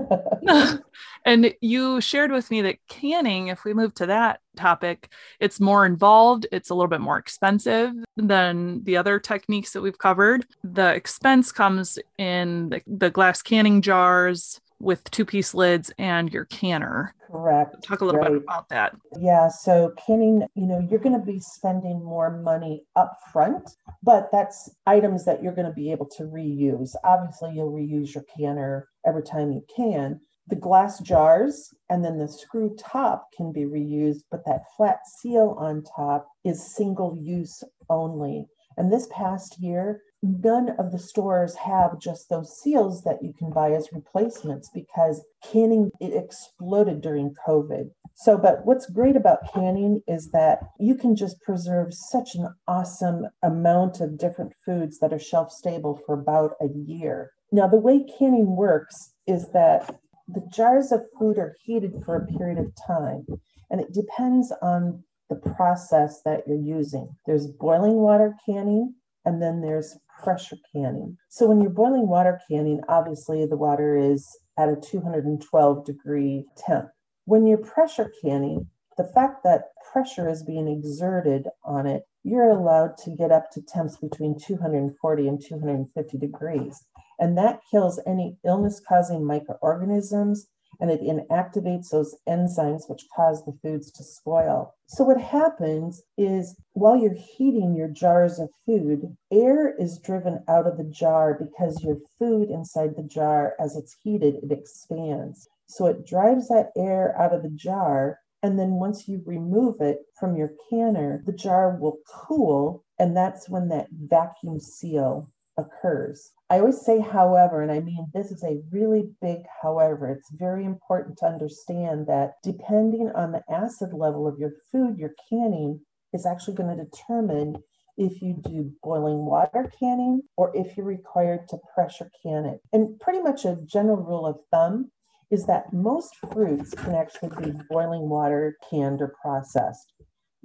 and 1.24 1.54
you 1.60 2.00
shared 2.00 2.32
with 2.32 2.50
me 2.50 2.62
that 2.62 2.78
canning, 2.88 3.46
if 3.46 3.64
we 3.64 3.72
move 3.72 3.94
to 3.94 4.06
that 4.06 4.40
topic, 4.56 5.10
it's 5.38 5.60
more 5.60 5.86
involved, 5.86 6.46
it's 6.50 6.70
a 6.70 6.74
little 6.74 6.88
bit 6.88 7.00
more 7.00 7.16
expensive 7.16 7.92
than 8.16 8.82
the 8.82 8.96
other 8.96 9.20
techniques 9.20 9.72
that 9.72 9.82
we've 9.82 9.98
covered. 9.98 10.44
The 10.64 10.92
expense 10.94 11.52
comes 11.52 11.98
in 12.18 12.70
the, 12.70 12.82
the 12.86 13.10
glass 13.10 13.40
canning 13.40 13.80
jars 13.80 14.60
with 14.84 15.10
two 15.10 15.24
piece 15.24 15.54
lids 15.54 15.90
and 15.98 16.32
your 16.32 16.44
canner. 16.44 17.14
Correct. 17.30 17.82
Talk 17.82 18.00
a 18.00 18.04
little 18.04 18.20
right. 18.20 18.32
bit 18.32 18.42
about 18.42 18.68
that. 18.68 18.94
Yeah. 19.18 19.48
So 19.48 19.92
canning, 20.06 20.46
you 20.54 20.66
know, 20.66 20.86
you're 20.88 21.00
going 21.00 21.18
to 21.18 21.26
be 21.26 21.40
spending 21.40 22.04
more 22.04 22.30
money 22.30 22.84
up 22.94 23.16
front, 23.32 23.76
but 24.02 24.28
that's 24.30 24.70
items 24.86 25.24
that 25.24 25.42
you're 25.42 25.54
going 25.54 25.66
to 25.66 25.72
be 25.72 25.90
able 25.90 26.06
to 26.10 26.24
reuse. 26.24 26.94
Obviously, 27.02 27.54
you'll 27.54 27.72
reuse 27.72 28.14
your 28.14 28.24
canner 28.36 28.88
every 29.04 29.22
time 29.22 29.50
you 29.50 29.64
can. 29.74 30.20
The 30.46 30.56
glass 30.56 31.00
jars 31.00 31.72
and 31.88 32.04
then 32.04 32.18
the 32.18 32.28
screw 32.28 32.76
top 32.78 33.28
can 33.34 33.50
be 33.50 33.62
reused, 33.62 34.24
but 34.30 34.44
that 34.44 34.64
flat 34.76 34.98
seal 35.20 35.56
on 35.58 35.82
top 35.82 36.28
is 36.44 36.74
single 36.74 37.16
use 37.18 37.64
only. 37.88 38.46
And 38.76 38.92
this 38.92 39.08
past 39.10 39.58
year, 39.58 40.02
none 40.24 40.70
of 40.78 40.90
the 40.90 40.98
stores 40.98 41.54
have 41.54 42.00
just 42.00 42.30
those 42.30 42.58
seals 42.58 43.02
that 43.02 43.22
you 43.22 43.32
can 43.38 43.50
buy 43.50 43.72
as 43.72 43.92
replacements 43.92 44.70
because 44.72 45.22
canning 45.52 45.90
it 46.00 46.14
exploded 46.14 47.02
during 47.02 47.34
covid. 47.46 47.90
So 48.14 48.38
but 48.38 48.64
what's 48.64 48.88
great 48.88 49.16
about 49.16 49.52
canning 49.52 50.00
is 50.08 50.30
that 50.30 50.60
you 50.80 50.94
can 50.94 51.14
just 51.14 51.42
preserve 51.42 51.92
such 51.92 52.34
an 52.34 52.48
awesome 52.66 53.26
amount 53.42 54.00
of 54.00 54.16
different 54.16 54.54
foods 54.64 54.98
that 55.00 55.12
are 55.12 55.18
shelf 55.18 55.52
stable 55.52 56.00
for 56.06 56.18
about 56.18 56.52
a 56.60 56.68
year. 56.74 57.32
Now 57.52 57.68
the 57.68 57.76
way 57.76 58.06
canning 58.18 58.56
works 58.56 59.12
is 59.26 59.52
that 59.52 60.00
the 60.26 60.48
jars 60.50 60.90
of 60.90 61.02
food 61.18 61.36
are 61.36 61.54
heated 61.60 62.02
for 62.04 62.16
a 62.16 62.26
period 62.26 62.58
of 62.58 62.72
time 62.86 63.26
and 63.70 63.78
it 63.78 63.92
depends 63.92 64.52
on 64.62 65.04
the 65.28 65.36
process 65.36 66.22
that 66.24 66.44
you're 66.46 66.56
using. 66.56 67.14
There's 67.26 67.46
boiling 67.46 67.96
water 67.96 68.34
canning 68.46 68.94
and 69.24 69.42
then 69.42 69.60
there's 69.60 69.96
pressure 70.22 70.56
canning. 70.72 71.16
So 71.28 71.46
when 71.46 71.60
you're 71.60 71.70
boiling 71.70 72.08
water 72.08 72.40
canning, 72.48 72.80
obviously 72.88 73.46
the 73.46 73.56
water 73.56 73.96
is 73.96 74.28
at 74.58 74.68
a 74.68 74.76
212 74.76 75.84
degree 75.84 76.46
temp. 76.56 76.88
When 77.24 77.46
you're 77.46 77.58
pressure 77.58 78.12
canning, 78.22 78.68
the 78.96 79.04
fact 79.04 79.42
that 79.44 79.72
pressure 79.92 80.28
is 80.28 80.42
being 80.42 80.68
exerted 80.68 81.48
on 81.64 81.86
it, 81.86 82.04
you're 82.22 82.50
allowed 82.50 82.96
to 82.98 83.10
get 83.10 83.32
up 83.32 83.50
to 83.52 83.62
temps 83.62 83.96
between 83.96 84.38
240 84.38 85.28
and 85.28 85.42
250 85.42 86.18
degrees. 86.18 86.84
And 87.18 87.36
that 87.36 87.60
kills 87.70 88.00
any 88.06 88.36
illness 88.44 88.80
causing 88.86 89.24
microorganisms 89.24 90.46
and 90.84 90.92
it 90.92 91.00
inactivates 91.00 91.88
those 91.88 92.14
enzymes 92.28 92.90
which 92.90 93.08
cause 93.16 93.42
the 93.46 93.56
foods 93.62 93.90
to 93.90 94.04
spoil. 94.04 94.74
So, 94.84 95.02
what 95.02 95.18
happens 95.18 96.02
is 96.18 96.54
while 96.74 96.94
you're 96.94 97.14
heating 97.14 97.74
your 97.74 97.88
jars 97.88 98.38
of 98.38 98.50
food, 98.66 99.16
air 99.32 99.74
is 99.78 99.98
driven 99.98 100.44
out 100.46 100.66
of 100.66 100.76
the 100.76 100.84
jar 100.84 101.38
because 101.40 101.82
your 101.82 101.96
food 102.18 102.50
inside 102.50 102.96
the 102.96 103.02
jar, 103.02 103.54
as 103.58 103.76
it's 103.76 103.96
heated, 104.02 104.34
it 104.42 104.52
expands. 104.52 105.48
So, 105.64 105.86
it 105.86 106.06
drives 106.06 106.48
that 106.48 106.70
air 106.76 107.18
out 107.18 107.34
of 107.34 107.42
the 107.42 107.48
jar. 107.48 108.18
And 108.42 108.58
then 108.58 108.72
once 108.72 109.08
you 109.08 109.22
remove 109.24 109.80
it 109.80 110.00
from 110.20 110.36
your 110.36 110.52
canner, 110.68 111.22
the 111.24 111.32
jar 111.32 111.78
will 111.78 111.96
cool. 112.06 112.84
And 112.98 113.16
that's 113.16 113.48
when 113.48 113.68
that 113.68 113.88
vacuum 113.90 114.60
seal 114.60 115.30
occurs. 115.56 116.32
I 116.50 116.58
always 116.58 116.80
say, 116.80 117.00
however, 117.00 117.62
and 117.62 117.72
I 117.72 117.80
mean, 117.80 118.10
this 118.14 118.30
is 118.30 118.42
a 118.44 118.62
really 118.70 119.10
big 119.20 119.40
however. 119.62 120.08
It's 120.08 120.30
very 120.30 120.64
important 120.64 121.18
to 121.18 121.26
understand 121.26 122.06
that 122.06 122.34
depending 122.42 123.10
on 123.14 123.32
the 123.32 123.42
acid 123.50 123.92
level 123.92 124.26
of 124.26 124.38
your 124.38 124.52
food 124.70 124.98
you're 124.98 125.14
canning, 125.28 125.80
is 126.12 126.26
actually 126.26 126.54
going 126.54 126.76
to 126.76 126.84
determine 126.84 127.56
if 127.96 128.22
you 128.22 128.40
do 128.44 128.72
boiling 128.82 129.24
water 129.24 129.70
canning 129.78 130.22
or 130.36 130.56
if 130.56 130.76
you're 130.76 130.86
required 130.86 131.48
to 131.48 131.58
pressure 131.74 132.10
can 132.22 132.44
it. 132.44 132.60
And 132.72 132.98
pretty 133.00 133.20
much 133.20 133.44
a 133.44 133.58
general 133.64 133.96
rule 133.96 134.26
of 134.26 134.38
thumb 134.50 134.90
is 135.30 135.46
that 135.46 135.72
most 135.72 136.16
fruits 136.32 136.74
can 136.74 136.94
actually 136.94 137.30
be 137.42 137.58
boiling 137.68 138.08
water 138.08 138.56
canned 138.68 139.00
or 139.00 139.14
processed. 139.20 139.92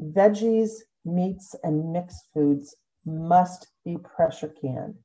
Veggies, 0.01 0.72
meats, 1.06 1.56
and 1.63 1.92
mixed 1.92 2.25
foods 2.34 2.75
must 3.10 3.68
be 3.86 3.98
pressure 3.98 4.54
canned. 4.62 4.96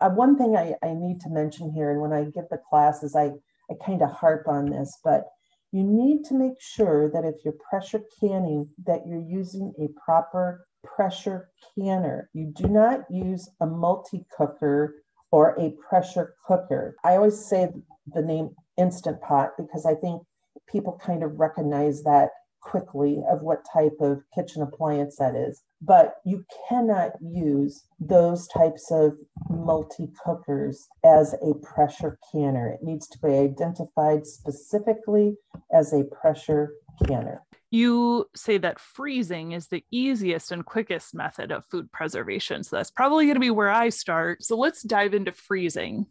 Uh, 0.00 0.10
one 0.10 0.36
thing 0.36 0.56
I, 0.56 0.74
I 0.82 0.94
need 0.94 1.20
to 1.20 1.30
mention 1.30 1.72
here, 1.72 1.90
and 1.90 2.00
when 2.00 2.12
I 2.12 2.24
give 2.24 2.48
the 2.50 2.60
classes, 2.68 3.16
I, 3.16 3.32
I 3.70 3.74
kind 3.84 4.02
of 4.02 4.10
harp 4.10 4.46
on 4.46 4.66
this, 4.66 4.98
but 5.02 5.24
you 5.72 5.82
need 5.82 6.24
to 6.26 6.34
make 6.34 6.60
sure 6.60 7.10
that 7.10 7.24
if 7.24 7.36
you're 7.44 7.56
pressure 7.68 8.02
canning, 8.20 8.68
that 8.86 9.06
you're 9.06 9.18
using 9.18 9.72
a 9.80 9.88
proper 10.04 10.66
pressure 10.84 11.48
canner. 11.76 12.30
You 12.32 12.52
do 12.54 12.68
not 12.68 13.10
use 13.10 13.48
a 13.60 13.66
multi 13.66 14.24
cooker 14.36 14.94
or 15.32 15.58
a 15.58 15.74
pressure 15.88 16.34
cooker. 16.46 16.94
I 17.02 17.16
always 17.16 17.44
say 17.44 17.70
the 18.12 18.22
name 18.22 18.50
Instant 18.78 19.20
Pot 19.20 19.52
because 19.58 19.84
I 19.86 19.94
think 19.94 20.22
people 20.68 21.00
kind 21.04 21.24
of 21.24 21.40
recognize 21.40 22.02
that 22.04 22.30
quickly 22.64 23.22
of 23.30 23.42
what 23.42 23.64
type 23.72 23.96
of 24.00 24.22
kitchen 24.34 24.62
appliance 24.62 25.16
that 25.16 25.36
is. 25.36 25.62
But 25.80 26.16
you 26.24 26.44
cannot 26.68 27.12
use 27.20 27.84
those 28.00 28.48
types 28.48 28.90
of 28.90 29.12
multi 29.50 30.10
cookers 30.24 30.88
as 31.04 31.34
a 31.34 31.54
pressure 31.62 32.18
canner. 32.32 32.68
It 32.68 32.82
needs 32.82 33.06
to 33.08 33.18
be 33.18 33.34
identified 33.34 34.26
specifically 34.26 35.36
as 35.72 35.92
a 35.92 36.04
pressure 36.04 36.72
canner. 37.06 37.42
You 37.70 38.26
say 38.34 38.56
that 38.58 38.78
freezing 38.78 39.52
is 39.52 39.66
the 39.66 39.84
easiest 39.90 40.52
and 40.52 40.64
quickest 40.64 41.14
method 41.14 41.50
of 41.50 41.66
food 41.66 41.90
preservation. 41.92 42.62
So 42.62 42.76
that's 42.76 42.90
probably 42.90 43.26
going 43.26 43.34
to 43.34 43.40
be 43.40 43.50
where 43.50 43.70
I 43.70 43.88
start. 43.88 44.42
So 44.44 44.56
let's 44.56 44.82
dive 44.82 45.12
into 45.12 45.32
freezing 45.32 46.06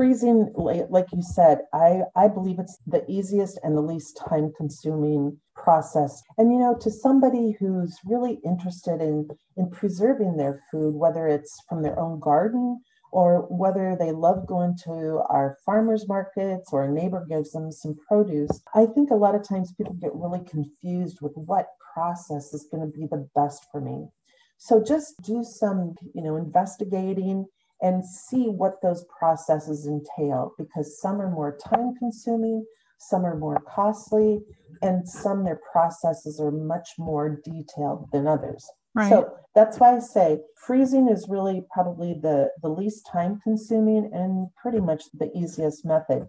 freezing 0.00 0.50
like 0.56 1.04
you 1.12 1.20
said 1.20 1.58
i 1.74 2.00
i 2.16 2.26
believe 2.26 2.58
it's 2.58 2.78
the 2.86 3.04
easiest 3.06 3.60
and 3.62 3.76
the 3.76 3.82
least 3.82 4.18
time 4.26 4.50
consuming 4.56 5.36
process. 5.54 6.22
And 6.38 6.50
you 6.50 6.58
know 6.58 6.74
to 6.80 6.90
somebody 6.90 7.54
who's 7.60 7.94
really 8.06 8.38
interested 8.42 9.02
in 9.02 9.28
in 9.58 9.68
preserving 9.68 10.38
their 10.38 10.62
food 10.70 10.94
whether 10.94 11.28
it's 11.28 11.54
from 11.68 11.82
their 11.82 12.00
own 12.00 12.18
garden 12.18 12.80
or 13.12 13.42
whether 13.50 13.94
they 13.94 14.12
love 14.12 14.46
going 14.46 14.74
to 14.84 15.20
our 15.28 15.58
farmers 15.66 16.08
markets 16.08 16.70
or 16.72 16.84
a 16.84 16.90
neighbor 16.90 17.26
gives 17.28 17.52
them 17.52 17.70
some 17.70 17.94
produce 18.08 18.62
i 18.74 18.86
think 18.86 19.10
a 19.10 19.22
lot 19.24 19.34
of 19.34 19.46
times 19.46 19.74
people 19.76 19.92
get 20.00 20.14
really 20.14 20.42
confused 20.48 21.18
with 21.20 21.32
what 21.34 21.66
process 21.92 22.54
is 22.54 22.66
going 22.70 22.80
to 22.80 22.98
be 22.98 23.06
the 23.06 23.28
best 23.34 23.66
for 23.70 23.80
me. 23.80 24.06
So 24.58 24.82
just 24.82 25.20
do 25.22 25.42
some 25.42 25.94
you 26.14 26.22
know 26.22 26.36
investigating 26.36 27.46
and 27.82 28.04
see 28.04 28.48
what 28.48 28.82
those 28.82 29.04
processes 29.04 29.86
entail 29.86 30.54
because 30.58 31.00
some 31.00 31.20
are 31.20 31.30
more 31.30 31.56
time 31.56 31.94
consuming, 31.98 32.64
some 32.98 33.24
are 33.24 33.36
more 33.36 33.60
costly, 33.60 34.40
and 34.82 35.08
some 35.08 35.44
their 35.44 35.60
processes 35.72 36.40
are 36.40 36.50
much 36.50 36.90
more 36.98 37.40
detailed 37.44 38.08
than 38.12 38.26
others. 38.26 38.68
Right. 38.94 39.08
So 39.08 39.32
that's 39.54 39.78
why 39.78 39.96
I 39.96 40.00
say 40.00 40.40
freezing 40.66 41.08
is 41.08 41.26
really 41.28 41.64
probably 41.72 42.14
the, 42.14 42.50
the 42.62 42.68
least 42.68 43.08
time 43.10 43.40
consuming 43.42 44.10
and 44.12 44.48
pretty 44.60 44.80
much 44.80 45.04
the 45.14 45.30
easiest 45.36 45.84
method. 45.84 46.26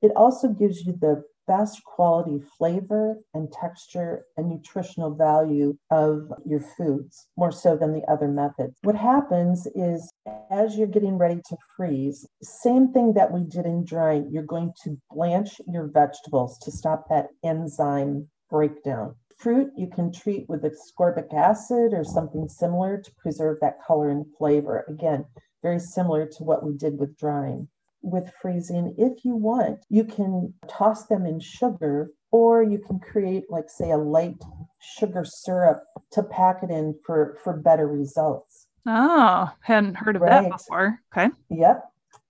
It 0.00 0.12
also 0.16 0.48
gives 0.48 0.84
you 0.84 0.96
the 1.00 1.24
best 1.46 1.82
quality 1.84 2.40
flavor 2.56 3.16
and 3.34 3.52
texture 3.52 4.24
and 4.36 4.48
nutritional 4.48 5.14
value 5.14 5.76
of 5.90 6.32
your 6.46 6.60
foods, 6.60 7.26
more 7.36 7.52
so 7.52 7.76
than 7.76 7.92
the 7.92 8.04
other 8.10 8.28
methods. 8.28 8.78
What 8.82 8.96
happens 8.96 9.66
is 9.74 10.12
as 10.50 10.76
you're 10.76 10.86
getting 10.86 11.18
ready 11.18 11.40
to 11.48 11.56
freeze, 11.76 12.26
same 12.42 12.92
thing 12.92 13.12
that 13.14 13.32
we 13.32 13.44
did 13.44 13.66
in 13.66 13.84
drying, 13.84 14.28
you're 14.30 14.42
going 14.42 14.72
to 14.84 14.98
blanch 15.10 15.60
your 15.66 15.86
vegetables 15.86 16.58
to 16.58 16.70
stop 16.70 17.08
that 17.08 17.28
enzyme 17.42 18.28
breakdown. 18.50 19.14
Fruit 19.38 19.70
you 19.76 19.88
can 19.88 20.12
treat 20.12 20.48
with 20.48 20.62
ascorbic 20.62 21.32
acid 21.34 21.92
or 21.92 22.04
something 22.04 22.48
similar 22.48 22.98
to 22.98 23.14
preserve 23.18 23.58
that 23.60 23.82
color 23.84 24.10
and 24.10 24.26
flavor. 24.38 24.84
Again, 24.88 25.24
very 25.62 25.80
similar 25.80 26.26
to 26.26 26.44
what 26.44 26.64
we 26.64 26.72
did 26.74 26.98
with 26.98 27.16
drying 27.18 27.68
with 28.04 28.30
freezing 28.40 28.94
if 28.98 29.24
you 29.24 29.34
want. 29.34 29.84
You 29.88 30.04
can 30.04 30.52
toss 30.68 31.06
them 31.06 31.24
in 31.26 31.40
sugar 31.40 32.10
or 32.30 32.62
you 32.62 32.78
can 32.78 33.00
create 33.00 33.44
like 33.48 33.70
say 33.70 33.90
a 33.90 33.96
light 33.96 34.36
sugar 34.80 35.24
syrup 35.24 35.82
to 36.12 36.22
pack 36.22 36.62
it 36.62 36.70
in 36.70 36.94
for 37.04 37.38
for 37.42 37.56
better 37.56 37.88
results. 37.88 38.63
Oh, 38.86 39.50
hadn't 39.62 39.96
heard 39.96 40.16
of 40.16 40.22
right. 40.22 40.42
that 40.42 40.50
before. 40.50 41.00
Okay. 41.16 41.30
Yep. 41.50 41.84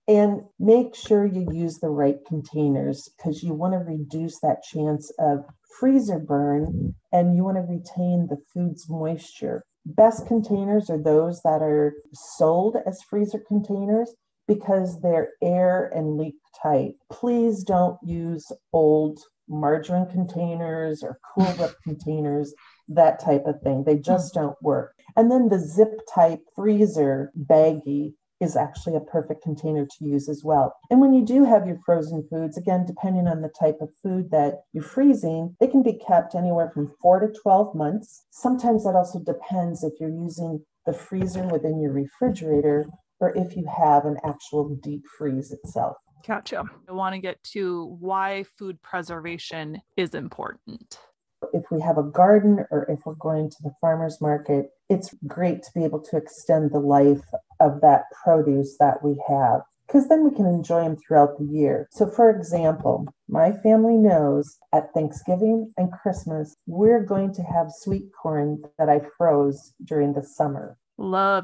And 0.07 0.43
make 0.59 0.95
sure 0.95 1.25
you 1.25 1.47
use 1.51 1.79
the 1.79 1.89
right 1.89 2.17
containers 2.27 3.09
because 3.17 3.41
you 3.43 3.53
want 3.53 3.73
to 3.73 3.79
reduce 3.79 4.39
that 4.41 4.63
chance 4.63 5.11
of 5.17 5.45
freezer 5.79 6.19
burn 6.19 6.95
and 7.11 7.35
you 7.35 7.43
want 7.43 7.57
to 7.57 7.63
retain 7.63 8.27
the 8.29 8.37
food's 8.53 8.87
moisture. 8.89 9.63
best 9.85 10.25
containers 10.27 10.89
are 10.89 11.01
those 11.01 11.41
that 11.41 11.61
are 11.61 11.93
sold 12.13 12.77
as 12.85 13.01
freezer 13.09 13.39
containers 13.47 14.13
because 14.47 15.01
they're 15.01 15.29
air 15.41 15.91
and 15.95 16.17
leak 16.17 16.35
tight. 16.61 16.93
Please 17.11 17.63
don't 17.63 17.97
use 18.03 18.51
old 18.73 19.19
margarine 19.47 20.07
containers 20.07 21.03
or 21.03 21.19
Cool 21.33 21.45
Whip 21.53 21.75
containers, 21.83 22.53
that 22.87 23.19
type 23.19 23.45
of 23.45 23.61
thing. 23.61 23.83
They 23.83 23.97
just 23.97 24.33
mm-hmm. 24.33 24.47
don't 24.47 24.61
work. 24.61 24.93
And 25.15 25.31
then 25.31 25.49
the 25.49 25.59
zip 25.59 26.01
type 26.13 26.41
freezer 26.55 27.31
baggie 27.37 28.13
is 28.41 28.55
actually 28.55 28.95
a 28.95 29.01
perfect 29.01 29.41
container 29.41 29.85
to 29.85 30.05
use 30.05 30.27
as 30.27 30.43
well. 30.43 30.75
And 30.89 30.99
when 30.99 31.13
you 31.13 31.25
do 31.25 31.45
have 31.45 31.65
your 31.65 31.79
frozen 31.85 32.27
foods, 32.29 32.57
again, 32.57 32.85
depending 32.85 33.27
on 33.27 33.41
the 33.41 33.51
type 33.59 33.77
of 33.79 33.89
food 34.03 34.29
that 34.31 34.63
you're 34.73 34.83
freezing, 34.83 35.55
they 35.59 35.67
can 35.67 35.83
be 35.83 35.93
kept 35.93 36.35
anywhere 36.35 36.69
from 36.73 36.93
four 37.01 37.19
to 37.19 37.27
12 37.27 37.73
months. 37.75 38.25
Sometimes 38.31 38.83
that 38.83 38.95
also 38.95 39.19
depends 39.19 39.83
if 39.83 39.93
you're 39.99 40.09
using 40.09 40.65
the 40.85 40.93
freezer 40.93 41.47
within 41.47 41.79
your 41.79 41.93
refrigerator 41.93 42.85
or 43.19 43.35
if 43.37 43.55
you 43.55 43.65
have 43.65 44.05
an 44.05 44.17
actual 44.25 44.75
deep 44.83 45.03
freeze 45.17 45.51
itself. 45.51 45.95
Gotcha. 46.27 46.63
I 46.87 46.91
want 46.91 47.13
to 47.13 47.19
get 47.19 47.43
to 47.51 47.97
why 47.99 48.45
food 48.57 48.81
preservation 48.81 49.81
is 49.95 50.15
important. 50.15 50.99
If 51.53 51.69
we 51.69 51.79
have 51.81 51.97
a 51.97 52.03
garden 52.03 52.65
or 52.71 52.89
if 52.89 53.05
we're 53.05 53.13
going 53.15 53.49
to 53.49 53.57
the 53.63 53.73
farmer's 53.79 54.19
market, 54.19 54.71
it's 54.89 55.13
great 55.27 55.61
to 55.63 55.69
be 55.75 55.83
able 55.83 56.01
to 56.01 56.17
extend 56.17 56.71
the 56.71 56.79
life 56.79 57.23
of 57.59 57.81
that 57.81 58.05
produce 58.23 58.77
that 58.79 59.03
we 59.03 59.21
have 59.27 59.61
because 59.87 60.07
then 60.07 60.23
we 60.23 60.35
can 60.35 60.45
enjoy 60.45 60.83
them 60.83 60.97
throughout 60.97 61.37
the 61.37 61.45
year. 61.45 61.87
So, 61.91 62.07
for 62.07 62.29
example, 62.29 63.05
my 63.27 63.51
family 63.51 63.97
knows 63.97 64.57
at 64.73 64.93
Thanksgiving 64.93 65.71
and 65.77 65.91
Christmas, 65.91 66.55
we're 66.65 67.03
going 67.03 67.33
to 67.35 67.43
have 67.43 67.67
sweet 67.71 68.05
corn 68.19 68.63
that 68.79 68.89
I 68.89 69.01
froze 69.17 69.73
during 69.83 70.13
the 70.13 70.23
summer. 70.23 70.77
Love. 70.97 71.43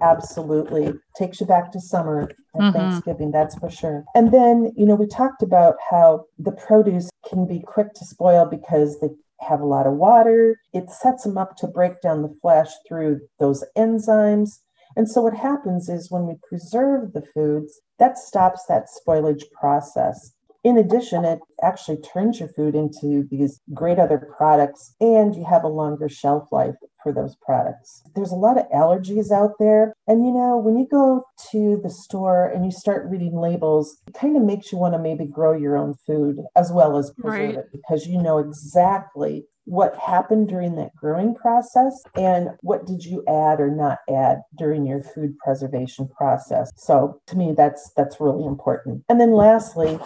Absolutely. 0.00 0.92
Takes 1.16 1.40
you 1.40 1.46
back 1.46 1.72
to 1.72 1.80
summer 1.80 2.30
and 2.54 2.62
mm-hmm. 2.62 2.72
Thanksgiving, 2.72 3.32
that's 3.32 3.56
for 3.58 3.68
sure. 3.68 4.04
And 4.14 4.32
then, 4.32 4.72
you 4.76 4.86
know, 4.86 4.94
we 4.94 5.06
talked 5.06 5.42
about 5.42 5.74
how 5.90 6.26
the 6.38 6.52
produce 6.52 7.10
can 7.28 7.46
be 7.46 7.60
quick 7.60 7.94
to 7.94 8.04
spoil 8.04 8.46
because 8.46 9.00
they 9.00 9.08
have 9.40 9.60
a 9.60 9.66
lot 9.66 9.86
of 9.86 9.94
water. 9.94 10.56
It 10.72 10.88
sets 10.90 11.24
them 11.24 11.36
up 11.36 11.56
to 11.58 11.66
break 11.66 12.00
down 12.00 12.22
the 12.22 12.34
flesh 12.40 12.70
through 12.86 13.20
those 13.40 13.64
enzymes. 13.76 14.60
And 14.96 15.10
so 15.10 15.22
what 15.22 15.34
happens 15.34 15.88
is 15.88 16.10
when 16.10 16.26
we 16.26 16.34
preserve 16.48 17.12
the 17.12 17.24
foods, 17.34 17.80
that 17.98 18.18
stops 18.18 18.64
that 18.68 18.86
spoilage 18.86 19.44
process. 19.58 20.32
In 20.62 20.78
addition, 20.78 21.24
it 21.24 21.40
actually 21.62 21.98
turns 21.98 22.40
your 22.40 22.48
food 22.48 22.74
into 22.74 23.26
these 23.30 23.60
great 23.74 23.98
other 23.98 24.30
products 24.36 24.94
and 25.00 25.34
you 25.34 25.44
have 25.44 25.64
a 25.64 25.68
longer 25.68 26.08
shelf 26.08 26.48
life 26.52 26.76
for 27.04 27.12
those 27.12 27.36
products. 27.36 28.02
There's 28.16 28.32
a 28.32 28.36
lot 28.36 28.58
of 28.58 28.68
allergies 28.70 29.30
out 29.30 29.52
there. 29.60 29.94
And 30.08 30.26
you 30.26 30.32
know, 30.32 30.56
when 30.56 30.76
you 30.76 30.88
go 30.90 31.24
to 31.52 31.80
the 31.80 31.90
store 31.90 32.46
and 32.48 32.64
you 32.64 32.72
start 32.72 33.08
reading 33.08 33.36
labels, 33.36 34.02
it 34.08 34.14
kind 34.14 34.36
of 34.36 34.42
makes 34.42 34.72
you 34.72 34.78
want 34.78 34.94
to 34.94 34.98
maybe 34.98 35.26
grow 35.26 35.56
your 35.56 35.76
own 35.76 35.94
food 36.06 36.38
as 36.56 36.72
well 36.72 36.96
as 36.96 37.12
preserve 37.12 37.54
right. 37.54 37.54
it 37.54 37.66
because 37.70 38.08
you 38.08 38.20
know 38.20 38.38
exactly 38.38 39.44
what 39.66 39.96
happened 39.96 40.48
during 40.48 40.76
that 40.76 40.94
growing 40.94 41.34
process 41.34 42.02
and 42.16 42.50
what 42.60 42.86
did 42.86 43.04
you 43.04 43.24
add 43.28 43.60
or 43.60 43.70
not 43.70 43.98
add 44.10 44.42
during 44.58 44.84
your 44.84 45.02
food 45.02 45.38
preservation 45.38 46.06
process 46.08 46.70
so 46.76 47.18
to 47.26 47.34
me 47.34 47.54
that's 47.56 47.90
that's 47.96 48.20
really 48.20 48.44
important 48.44 49.02
and 49.08 49.18
then 49.18 49.32
lastly 49.32 49.98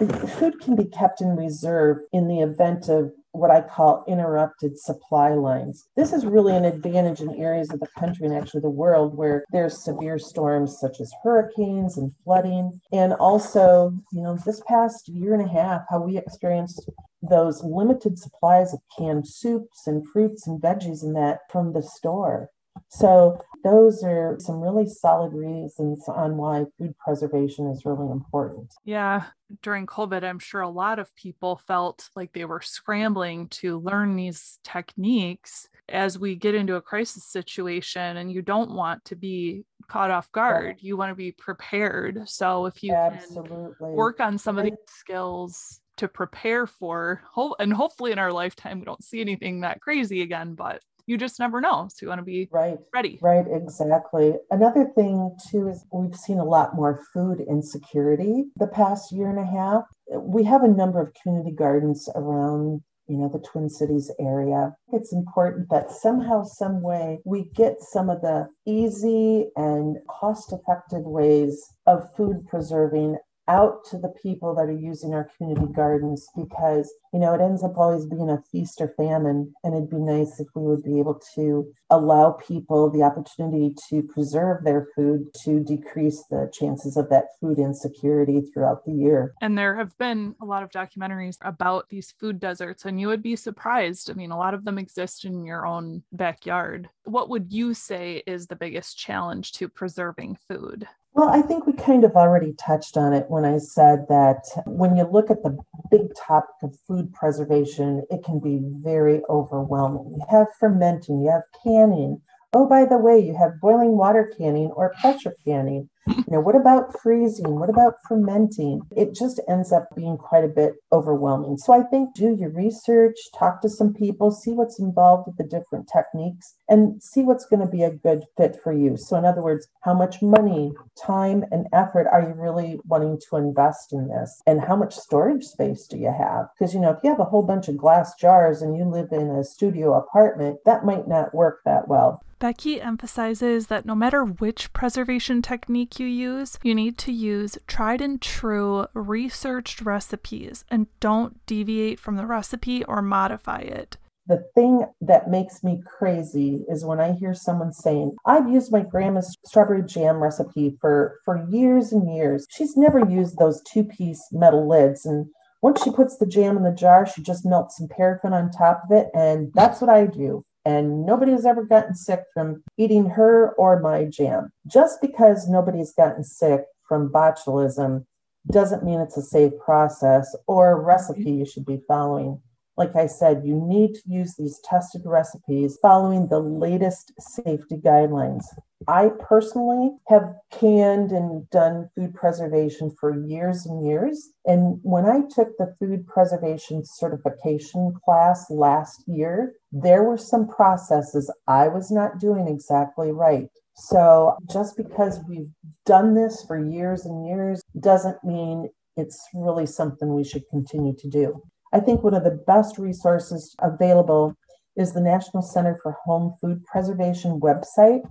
the 0.00 0.26
food 0.26 0.60
can 0.60 0.74
be 0.74 0.84
kept 0.84 1.20
in 1.20 1.36
reserve 1.36 1.98
in 2.12 2.26
the 2.26 2.40
event 2.40 2.88
of 2.88 3.12
what 3.36 3.50
I 3.50 3.60
call 3.60 4.04
interrupted 4.08 4.78
supply 4.78 5.30
lines. 5.30 5.88
This 5.96 6.12
is 6.12 6.26
really 6.26 6.56
an 6.56 6.64
advantage 6.64 7.20
in 7.20 7.34
areas 7.34 7.70
of 7.70 7.80
the 7.80 7.88
country 7.98 8.26
and 8.26 8.34
actually 8.34 8.60
the 8.60 8.70
world 8.70 9.16
where 9.16 9.44
there's 9.52 9.84
severe 9.84 10.18
storms 10.18 10.78
such 10.80 11.00
as 11.00 11.12
hurricanes 11.22 11.98
and 11.98 12.12
flooding. 12.24 12.80
And 12.92 13.12
also, 13.14 13.92
you 14.12 14.22
know, 14.22 14.36
this 14.44 14.62
past 14.66 15.08
year 15.08 15.34
and 15.34 15.42
a 15.42 15.52
half, 15.52 15.82
how 15.88 16.00
we 16.00 16.18
experienced 16.18 16.88
those 17.22 17.62
limited 17.62 18.18
supplies 18.18 18.72
of 18.72 18.80
canned 18.96 19.26
soups 19.26 19.86
and 19.86 20.06
fruits 20.08 20.46
and 20.46 20.60
veggies 20.60 21.02
and 21.02 21.14
that 21.16 21.40
from 21.50 21.72
the 21.72 21.82
store. 21.82 22.50
So, 22.88 23.40
those 23.66 24.04
are 24.04 24.36
some 24.38 24.60
really 24.60 24.86
solid 24.86 25.32
reasons 25.32 26.04
on 26.08 26.36
why 26.36 26.64
food 26.78 26.94
preservation 26.98 27.66
is 27.66 27.84
really 27.84 28.10
important. 28.12 28.72
Yeah. 28.84 29.24
During 29.62 29.86
COVID, 29.86 30.22
I'm 30.22 30.38
sure 30.38 30.60
a 30.60 30.68
lot 30.68 31.00
of 31.00 31.14
people 31.16 31.60
felt 31.66 32.08
like 32.14 32.32
they 32.32 32.44
were 32.44 32.60
scrambling 32.60 33.48
to 33.48 33.78
learn 33.78 34.14
these 34.14 34.60
techniques 34.62 35.68
as 35.88 36.16
we 36.16 36.36
get 36.36 36.54
into 36.54 36.76
a 36.76 36.80
crisis 36.80 37.24
situation 37.24 38.18
and 38.18 38.32
you 38.32 38.40
don't 38.40 38.70
want 38.70 39.04
to 39.06 39.16
be 39.16 39.64
caught 39.88 40.12
off 40.12 40.30
guard. 40.30 40.76
You 40.80 40.96
want 40.96 41.10
to 41.10 41.16
be 41.16 41.32
prepared. 41.32 42.28
So, 42.28 42.66
if 42.66 42.84
you 42.84 42.94
Absolutely. 42.94 43.74
can 43.78 43.92
work 43.92 44.20
on 44.20 44.38
some 44.38 44.58
of 44.58 44.64
these 44.64 44.74
skills 44.86 45.80
to 45.96 46.06
prepare 46.08 46.66
for 46.66 47.22
and 47.58 47.72
hopefully 47.72 48.12
in 48.12 48.18
our 48.18 48.30
lifetime 48.30 48.78
we 48.78 48.84
don't 48.84 49.02
see 49.02 49.18
anything 49.18 49.62
that 49.62 49.80
crazy 49.80 50.20
again 50.20 50.54
but 50.54 50.82
you 51.06 51.16
just 51.16 51.38
never 51.38 51.60
know. 51.60 51.88
So 51.90 51.98
you 52.02 52.08
want 52.08 52.20
to 52.20 52.24
be 52.24 52.48
right, 52.52 52.78
ready. 52.92 53.18
Right, 53.22 53.46
exactly. 53.50 54.34
Another 54.50 54.90
thing 54.94 55.36
too 55.50 55.68
is 55.68 55.84
we've 55.92 56.16
seen 56.16 56.38
a 56.38 56.44
lot 56.44 56.74
more 56.74 57.04
food 57.14 57.40
insecurity 57.40 58.44
the 58.56 58.66
past 58.66 59.12
year 59.12 59.30
and 59.30 59.38
a 59.38 59.46
half. 59.46 59.84
We 60.20 60.44
have 60.44 60.62
a 60.62 60.68
number 60.68 61.00
of 61.00 61.14
community 61.22 61.52
gardens 61.52 62.08
around 62.14 62.82
you 63.08 63.16
know 63.16 63.28
the 63.28 63.38
twin 63.38 63.68
cities 63.68 64.10
area 64.18 64.74
it's 64.92 65.12
important 65.12 65.68
that 65.70 65.90
somehow 65.90 66.42
some 66.42 66.82
way 66.82 67.20
we 67.24 67.44
get 67.54 67.80
some 67.80 68.10
of 68.10 68.20
the 68.20 68.48
easy 68.66 69.46
and 69.54 69.96
cost 70.08 70.52
effective 70.52 71.04
ways 71.04 71.72
of 71.86 72.02
food 72.16 72.44
preserving 72.48 73.16
out 73.48 73.84
to 73.86 73.98
the 73.98 74.12
people 74.22 74.54
that 74.54 74.68
are 74.68 74.78
using 74.78 75.14
our 75.14 75.30
community 75.36 75.72
gardens 75.72 76.28
because 76.36 76.92
you 77.12 77.20
know 77.20 77.34
it 77.34 77.40
ends 77.40 77.62
up 77.62 77.76
always 77.76 78.06
being 78.06 78.30
a 78.30 78.42
feast 78.50 78.80
or 78.80 78.92
famine. 78.96 79.52
And 79.64 79.74
it'd 79.74 79.90
be 79.90 79.96
nice 79.96 80.40
if 80.40 80.48
we 80.54 80.62
would 80.62 80.82
be 80.82 80.98
able 80.98 81.20
to 81.34 81.72
allow 81.90 82.32
people 82.32 82.90
the 82.90 83.02
opportunity 83.02 83.74
to 83.88 84.02
preserve 84.02 84.64
their 84.64 84.88
food 84.94 85.28
to 85.44 85.60
decrease 85.60 86.24
the 86.30 86.50
chances 86.52 86.96
of 86.96 87.08
that 87.10 87.26
food 87.40 87.58
insecurity 87.58 88.40
throughout 88.40 88.84
the 88.84 88.92
year. 88.92 89.34
And 89.40 89.56
there 89.56 89.76
have 89.76 89.96
been 89.98 90.34
a 90.42 90.44
lot 90.44 90.62
of 90.62 90.70
documentaries 90.70 91.36
about 91.42 91.88
these 91.88 92.12
food 92.18 92.40
deserts 92.40 92.84
and 92.84 93.00
you 93.00 93.06
would 93.08 93.22
be 93.22 93.36
surprised. 93.36 94.10
I 94.10 94.14
mean 94.14 94.30
a 94.30 94.38
lot 94.38 94.54
of 94.54 94.64
them 94.64 94.78
exist 94.78 95.24
in 95.24 95.44
your 95.44 95.66
own 95.66 96.02
backyard. 96.12 96.88
What 97.04 97.30
would 97.30 97.52
you 97.52 97.74
say 97.74 98.22
is 98.26 98.46
the 98.46 98.56
biggest 98.56 98.98
challenge 98.98 99.52
to 99.52 99.68
preserving 99.68 100.38
food 100.48 100.88
well, 101.16 101.30
I 101.30 101.40
think 101.40 101.66
we 101.66 101.72
kind 101.72 102.04
of 102.04 102.14
already 102.14 102.52
touched 102.52 102.98
on 102.98 103.14
it 103.14 103.24
when 103.28 103.46
I 103.46 103.56
said 103.56 104.06
that 104.10 104.44
when 104.66 104.96
you 104.96 105.04
look 105.04 105.30
at 105.30 105.42
the 105.42 105.56
big 105.90 106.14
topic 106.14 106.54
of 106.62 106.76
food 106.86 107.10
preservation, 107.14 108.02
it 108.10 108.22
can 108.22 108.38
be 108.38 108.60
very 108.82 109.22
overwhelming. 109.30 110.14
You 110.18 110.26
have 110.28 110.48
fermenting, 110.60 111.22
you 111.22 111.30
have 111.30 111.44
canning. 111.64 112.20
Oh, 112.52 112.68
by 112.68 112.84
the 112.84 112.98
way, 112.98 113.18
you 113.18 113.34
have 113.34 113.60
boiling 113.62 113.96
water 113.96 114.30
canning 114.36 114.70
or 114.76 114.92
pressure 115.00 115.34
canning. 115.42 115.88
You 116.08 116.24
know, 116.28 116.40
what 116.40 116.56
about 116.56 117.00
freezing? 117.00 117.58
What 117.58 117.70
about 117.70 117.94
fermenting? 118.08 118.80
It 118.96 119.14
just 119.14 119.40
ends 119.48 119.72
up 119.72 119.88
being 119.94 120.16
quite 120.16 120.44
a 120.44 120.48
bit 120.48 120.74
overwhelming. 120.92 121.56
So 121.58 121.72
I 121.72 121.82
think 121.82 122.14
do 122.14 122.34
your 122.34 122.50
research, 122.50 123.16
talk 123.36 123.60
to 123.62 123.68
some 123.68 123.92
people, 123.92 124.30
see 124.30 124.52
what's 124.52 124.78
involved 124.78 125.26
with 125.26 125.36
the 125.36 125.44
different 125.44 125.88
techniques, 125.92 126.54
and 126.68 127.02
see 127.02 127.22
what's 127.22 127.46
going 127.46 127.60
to 127.60 127.66
be 127.66 127.82
a 127.82 127.90
good 127.90 128.24
fit 128.36 128.56
for 128.62 128.72
you. 128.72 128.96
So, 128.96 129.16
in 129.16 129.24
other 129.24 129.42
words, 129.42 129.68
how 129.82 129.94
much 129.94 130.22
money, 130.22 130.72
time, 131.00 131.44
and 131.50 131.66
effort 131.72 132.06
are 132.12 132.22
you 132.22 132.34
really 132.34 132.78
wanting 132.86 133.20
to 133.28 133.36
invest 133.36 133.92
in 133.92 134.08
this? 134.08 134.42
And 134.46 134.60
how 134.60 134.76
much 134.76 134.94
storage 134.94 135.44
space 135.44 135.86
do 135.86 135.96
you 135.96 136.12
have? 136.16 136.46
Because, 136.58 136.74
you 136.74 136.80
know, 136.80 136.90
if 136.90 136.98
you 137.02 137.10
have 137.10 137.20
a 137.20 137.24
whole 137.24 137.42
bunch 137.42 137.68
of 137.68 137.76
glass 137.76 138.14
jars 138.14 138.62
and 138.62 138.76
you 138.76 138.84
live 138.84 139.12
in 139.12 139.30
a 139.30 139.44
studio 139.44 139.94
apartment, 139.94 140.58
that 140.64 140.84
might 140.84 141.08
not 141.08 141.34
work 141.34 141.60
that 141.64 141.88
well. 141.88 142.22
Becky 142.38 142.82
emphasizes 142.82 143.68
that 143.68 143.86
no 143.86 143.94
matter 143.94 144.22
which 144.22 144.70
preservation 144.74 145.40
technique 145.40 145.95
you 145.98 146.06
use, 146.06 146.58
you 146.62 146.74
need 146.74 146.98
to 146.98 147.12
use 147.12 147.58
tried 147.66 148.00
and 148.00 148.20
true 148.20 148.86
researched 148.94 149.80
recipes 149.80 150.64
and 150.70 150.86
don't 151.00 151.44
deviate 151.46 152.00
from 152.00 152.16
the 152.16 152.26
recipe 152.26 152.84
or 152.84 153.02
modify 153.02 153.58
it. 153.58 153.96
The 154.28 154.44
thing 154.56 154.84
that 155.00 155.30
makes 155.30 155.62
me 155.62 155.82
crazy 155.86 156.64
is 156.68 156.84
when 156.84 156.98
I 156.98 157.12
hear 157.12 157.32
someone 157.32 157.72
saying, 157.72 158.16
I've 158.26 158.48
used 158.48 158.72
my 158.72 158.80
grandma's 158.80 159.36
strawberry 159.46 159.82
jam 159.84 160.20
recipe 160.20 160.76
for, 160.80 161.20
for 161.24 161.46
years 161.48 161.92
and 161.92 162.12
years. 162.12 162.44
She's 162.50 162.76
never 162.76 162.98
used 162.98 163.38
those 163.38 163.62
two 163.62 163.84
piece 163.84 164.20
metal 164.32 164.68
lids. 164.68 165.06
And 165.06 165.26
once 165.62 165.82
she 165.82 165.92
puts 165.92 166.16
the 166.16 166.26
jam 166.26 166.56
in 166.56 166.64
the 166.64 166.72
jar, 166.72 167.06
she 167.06 167.22
just 167.22 167.46
melts 167.46 167.76
some 167.76 167.88
paraffin 167.88 168.32
on 168.32 168.50
top 168.50 168.82
of 168.84 168.96
it. 168.96 169.08
And 169.14 169.52
that's 169.54 169.80
what 169.80 169.90
I 169.90 170.06
do 170.06 170.44
and 170.66 171.06
nobody 171.06 171.30
has 171.30 171.46
ever 171.46 171.64
gotten 171.64 171.94
sick 171.94 172.24
from 172.34 172.62
eating 172.76 173.08
her 173.08 173.52
or 173.52 173.78
my 173.80 174.04
jam. 174.04 174.50
Just 174.66 175.00
because 175.00 175.48
nobody's 175.48 175.92
gotten 175.92 176.24
sick 176.24 176.64
from 176.88 177.08
botulism 177.08 178.04
doesn't 178.50 178.82
mean 178.82 179.00
it's 179.00 179.16
a 179.16 179.22
safe 179.22 179.52
process 179.64 180.34
or 180.48 180.82
recipe 180.82 181.30
you 181.30 181.46
should 181.46 181.64
be 181.64 181.80
following. 181.86 182.42
Like 182.76 182.94
I 182.94 183.06
said, 183.06 183.42
you 183.44 183.60
need 183.64 183.94
to 183.94 184.02
use 184.06 184.34
these 184.36 184.60
tested 184.64 185.02
recipes 185.04 185.78
following 185.80 186.28
the 186.28 186.40
latest 186.40 187.12
safety 187.18 187.76
guidelines. 187.76 188.44
I 188.88 189.10
personally 189.18 189.92
have 190.08 190.34
canned 190.52 191.10
and 191.10 191.48
done 191.50 191.88
food 191.94 192.14
preservation 192.14 192.94
for 193.00 193.26
years 193.26 193.64
and 193.64 193.86
years. 193.86 194.28
And 194.44 194.78
when 194.82 195.06
I 195.06 195.22
took 195.34 195.56
the 195.56 195.74
food 195.80 196.06
preservation 196.06 196.82
certification 196.84 197.94
class 198.04 198.50
last 198.50 199.02
year, 199.06 199.54
there 199.72 200.04
were 200.04 200.18
some 200.18 200.46
processes 200.46 201.32
I 201.48 201.68
was 201.68 201.90
not 201.90 202.18
doing 202.20 202.46
exactly 202.46 203.10
right. 203.12 203.48
So 203.76 204.36
just 204.50 204.76
because 204.76 205.20
we've 205.28 205.50
done 205.84 206.14
this 206.14 206.44
for 206.46 206.58
years 206.58 207.04
and 207.06 207.26
years 207.26 207.62
doesn't 207.80 208.22
mean 208.24 208.70
it's 208.96 209.22
really 209.34 209.66
something 209.66 210.14
we 210.14 210.24
should 210.24 210.44
continue 210.50 210.94
to 210.98 211.08
do. 211.08 211.42
I 211.72 211.80
think 211.80 212.02
one 212.02 212.14
of 212.14 212.24
the 212.24 212.42
best 212.46 212.78
resources 212.78 213.54
available 213.60 214.34
is 214.76 214.92
the 214.92 215.00
National 215.00 215.42
Center 215.42 215.78
for 215.82 215.96
Home 216.04 216.34
Food 216.40 216.64
Preservation 216.64 217.40
website. 217.40 218.02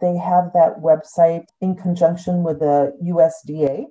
They 0.00 0.16
have 0.16 0.52
that 0.54 0.80
website 0.80 1.44
in 1.60 1.76
conjunction 1.76 2.42
with 2.42 2.60
the 2.60 2.96
USDA. 3.04 3.86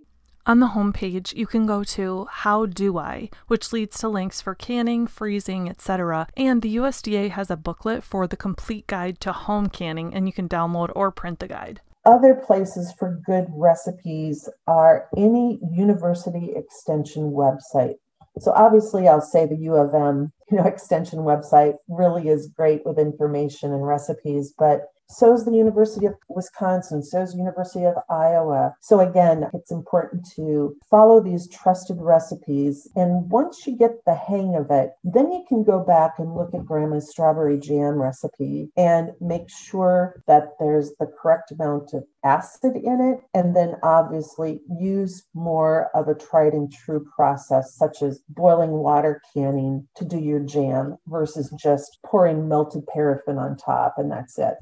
On 0.47 0.59
the 0.59 0.67
homepage, 0.67 1.33
you 1.33 1.47
can 1.47 1.65
go 1.65 1.83
to 1.83 2.27
How 2.29 2.67
Do 2.67 2.99
I, 2.99 3.29
which 3.47 3.73
leads 3.73 3.97
to 3.99 4.09
links 4.09 4.41
for 4.41 4.53
canning, 4.53 5.07
freezing, 5.07 5.69
etc. 5.69 6.27
And 6.37 6.61
the 6.61 6.75
USDA 6.75 7.31
has 7.31 7.49
a 7.49 7.57
booklet 7.57 8.03
for 8.03 8.27
the 8.27 8.37
complete 8.37 8.85
guide 8.85 9.19
to 9.21 9.31
home 9.31 9.69
canning, 9.69 10.13
and 10.13 10.27
you 10.27 10.33
can 10.33 10.47
download 10.47 10.91
or 10.95 11.09
print 11.09 11.39
the 11.39 11.47
guide. 11.47 11.81
Other 12.05 12.35
places 12.35 12.93
for 12.99 13.19
good 13.25 13.47
recipes 13.49 14.47
are 14.67 15.07
any 15.17 15.59
university 15.71 16.53
extension 16.55 17.31
website. 17.31 17.95
So 18.39 18.51
obviously, 18.53 19.07
I'll 19.07 19.21
say 19.21 19.45
the 19.45 19.55
U 19.55 19.75
of 19.75 19.93
M, 19.93 20.31
you 20.51 20.57
know, 20.57 20.63
extension 20.65 21.19
website 21.19 21.75
really 21.87 22.29
is 22.29 22.47
great 22.47 22.85
with 22.85 22.99
information 22.99 23.73
and 23.73 23.85
recipes, 23.85 24.53
but 24.57 24.91
so 25.07 25.33
is 25.33 25.45
the 25.45 25.51
University 25.51 26.07
of 26.07 26.15
Wisconsin, 26.29 27.03
so 27.03 27.21
is 27.21 27.35
University 27.35 27.85
of 27.85 27.95
Iowa. 28.09 28.75
So 28.81 28.99
again, 28.99 29.49
it's 29.53 29.71
important 29.71 30.27
to 30.35 30.75
follow 30.89 31.21
these 31.21 31.47
trusted 31.47 31.97
recipes. 32.01 32.89
And 32.95 33.29
once 33.29 33.67
you 33.67 33.77
get 33.77 34.03
the 34.05 34.15
hang 34.15 34.55
of 34.55 34.71
it, 34.71 34.91
then 35.03 35.31
you 35.31 35.45
can 35.47 35.63
go 35.63 35.79
back 35.79 36.17
and 36.17 36.35
look 36.35 36.53
at 36.53 36.65
grandma's 36.65 37.09
strawberry 37.09 37.59
jam 37.59 38.01
recipe 38.01 38.71
and 38.75 39.11
make 39.21 39.49
sure 39.49 40.23
that 40.27 40.53
there's 40.59 40.91
the 40.99 41.05
correct 41.05 41.51
amount 41.51 41.93
of 41.93 42.03
acid 42.25 42.75
in 42.75 42.99
it. 42.99 43.23
And 43.33 43.55
then 43.55 43.75
obviously 43.83 44.61
use 44.79 45.23
more 45.33 45.89
of 45.93 46.07
a 46.07 46.15
tried 46.15 46.53
and 46.53 46.71
true 46.71 47.05
process, 47.15 47.75
such 47.75 48.01
as 48.01 48.21
boiling 48.29 48.71
water 48.71 49.21
canning 49.33 49.87
to 49.95 50.03
do 50.03 50.19
your 50.19 50.39
jam 50.39 50.97
versus 51.07 51.53
just 51.57 51.99
pouring 52.05 52.49
melted 52.49 52.85
paraffin 52.87 53.37
on 53.37 53.55
top 53.55 53.95
and 53.97 54.11
that's 54.11 54.37
it. 54.37 54.55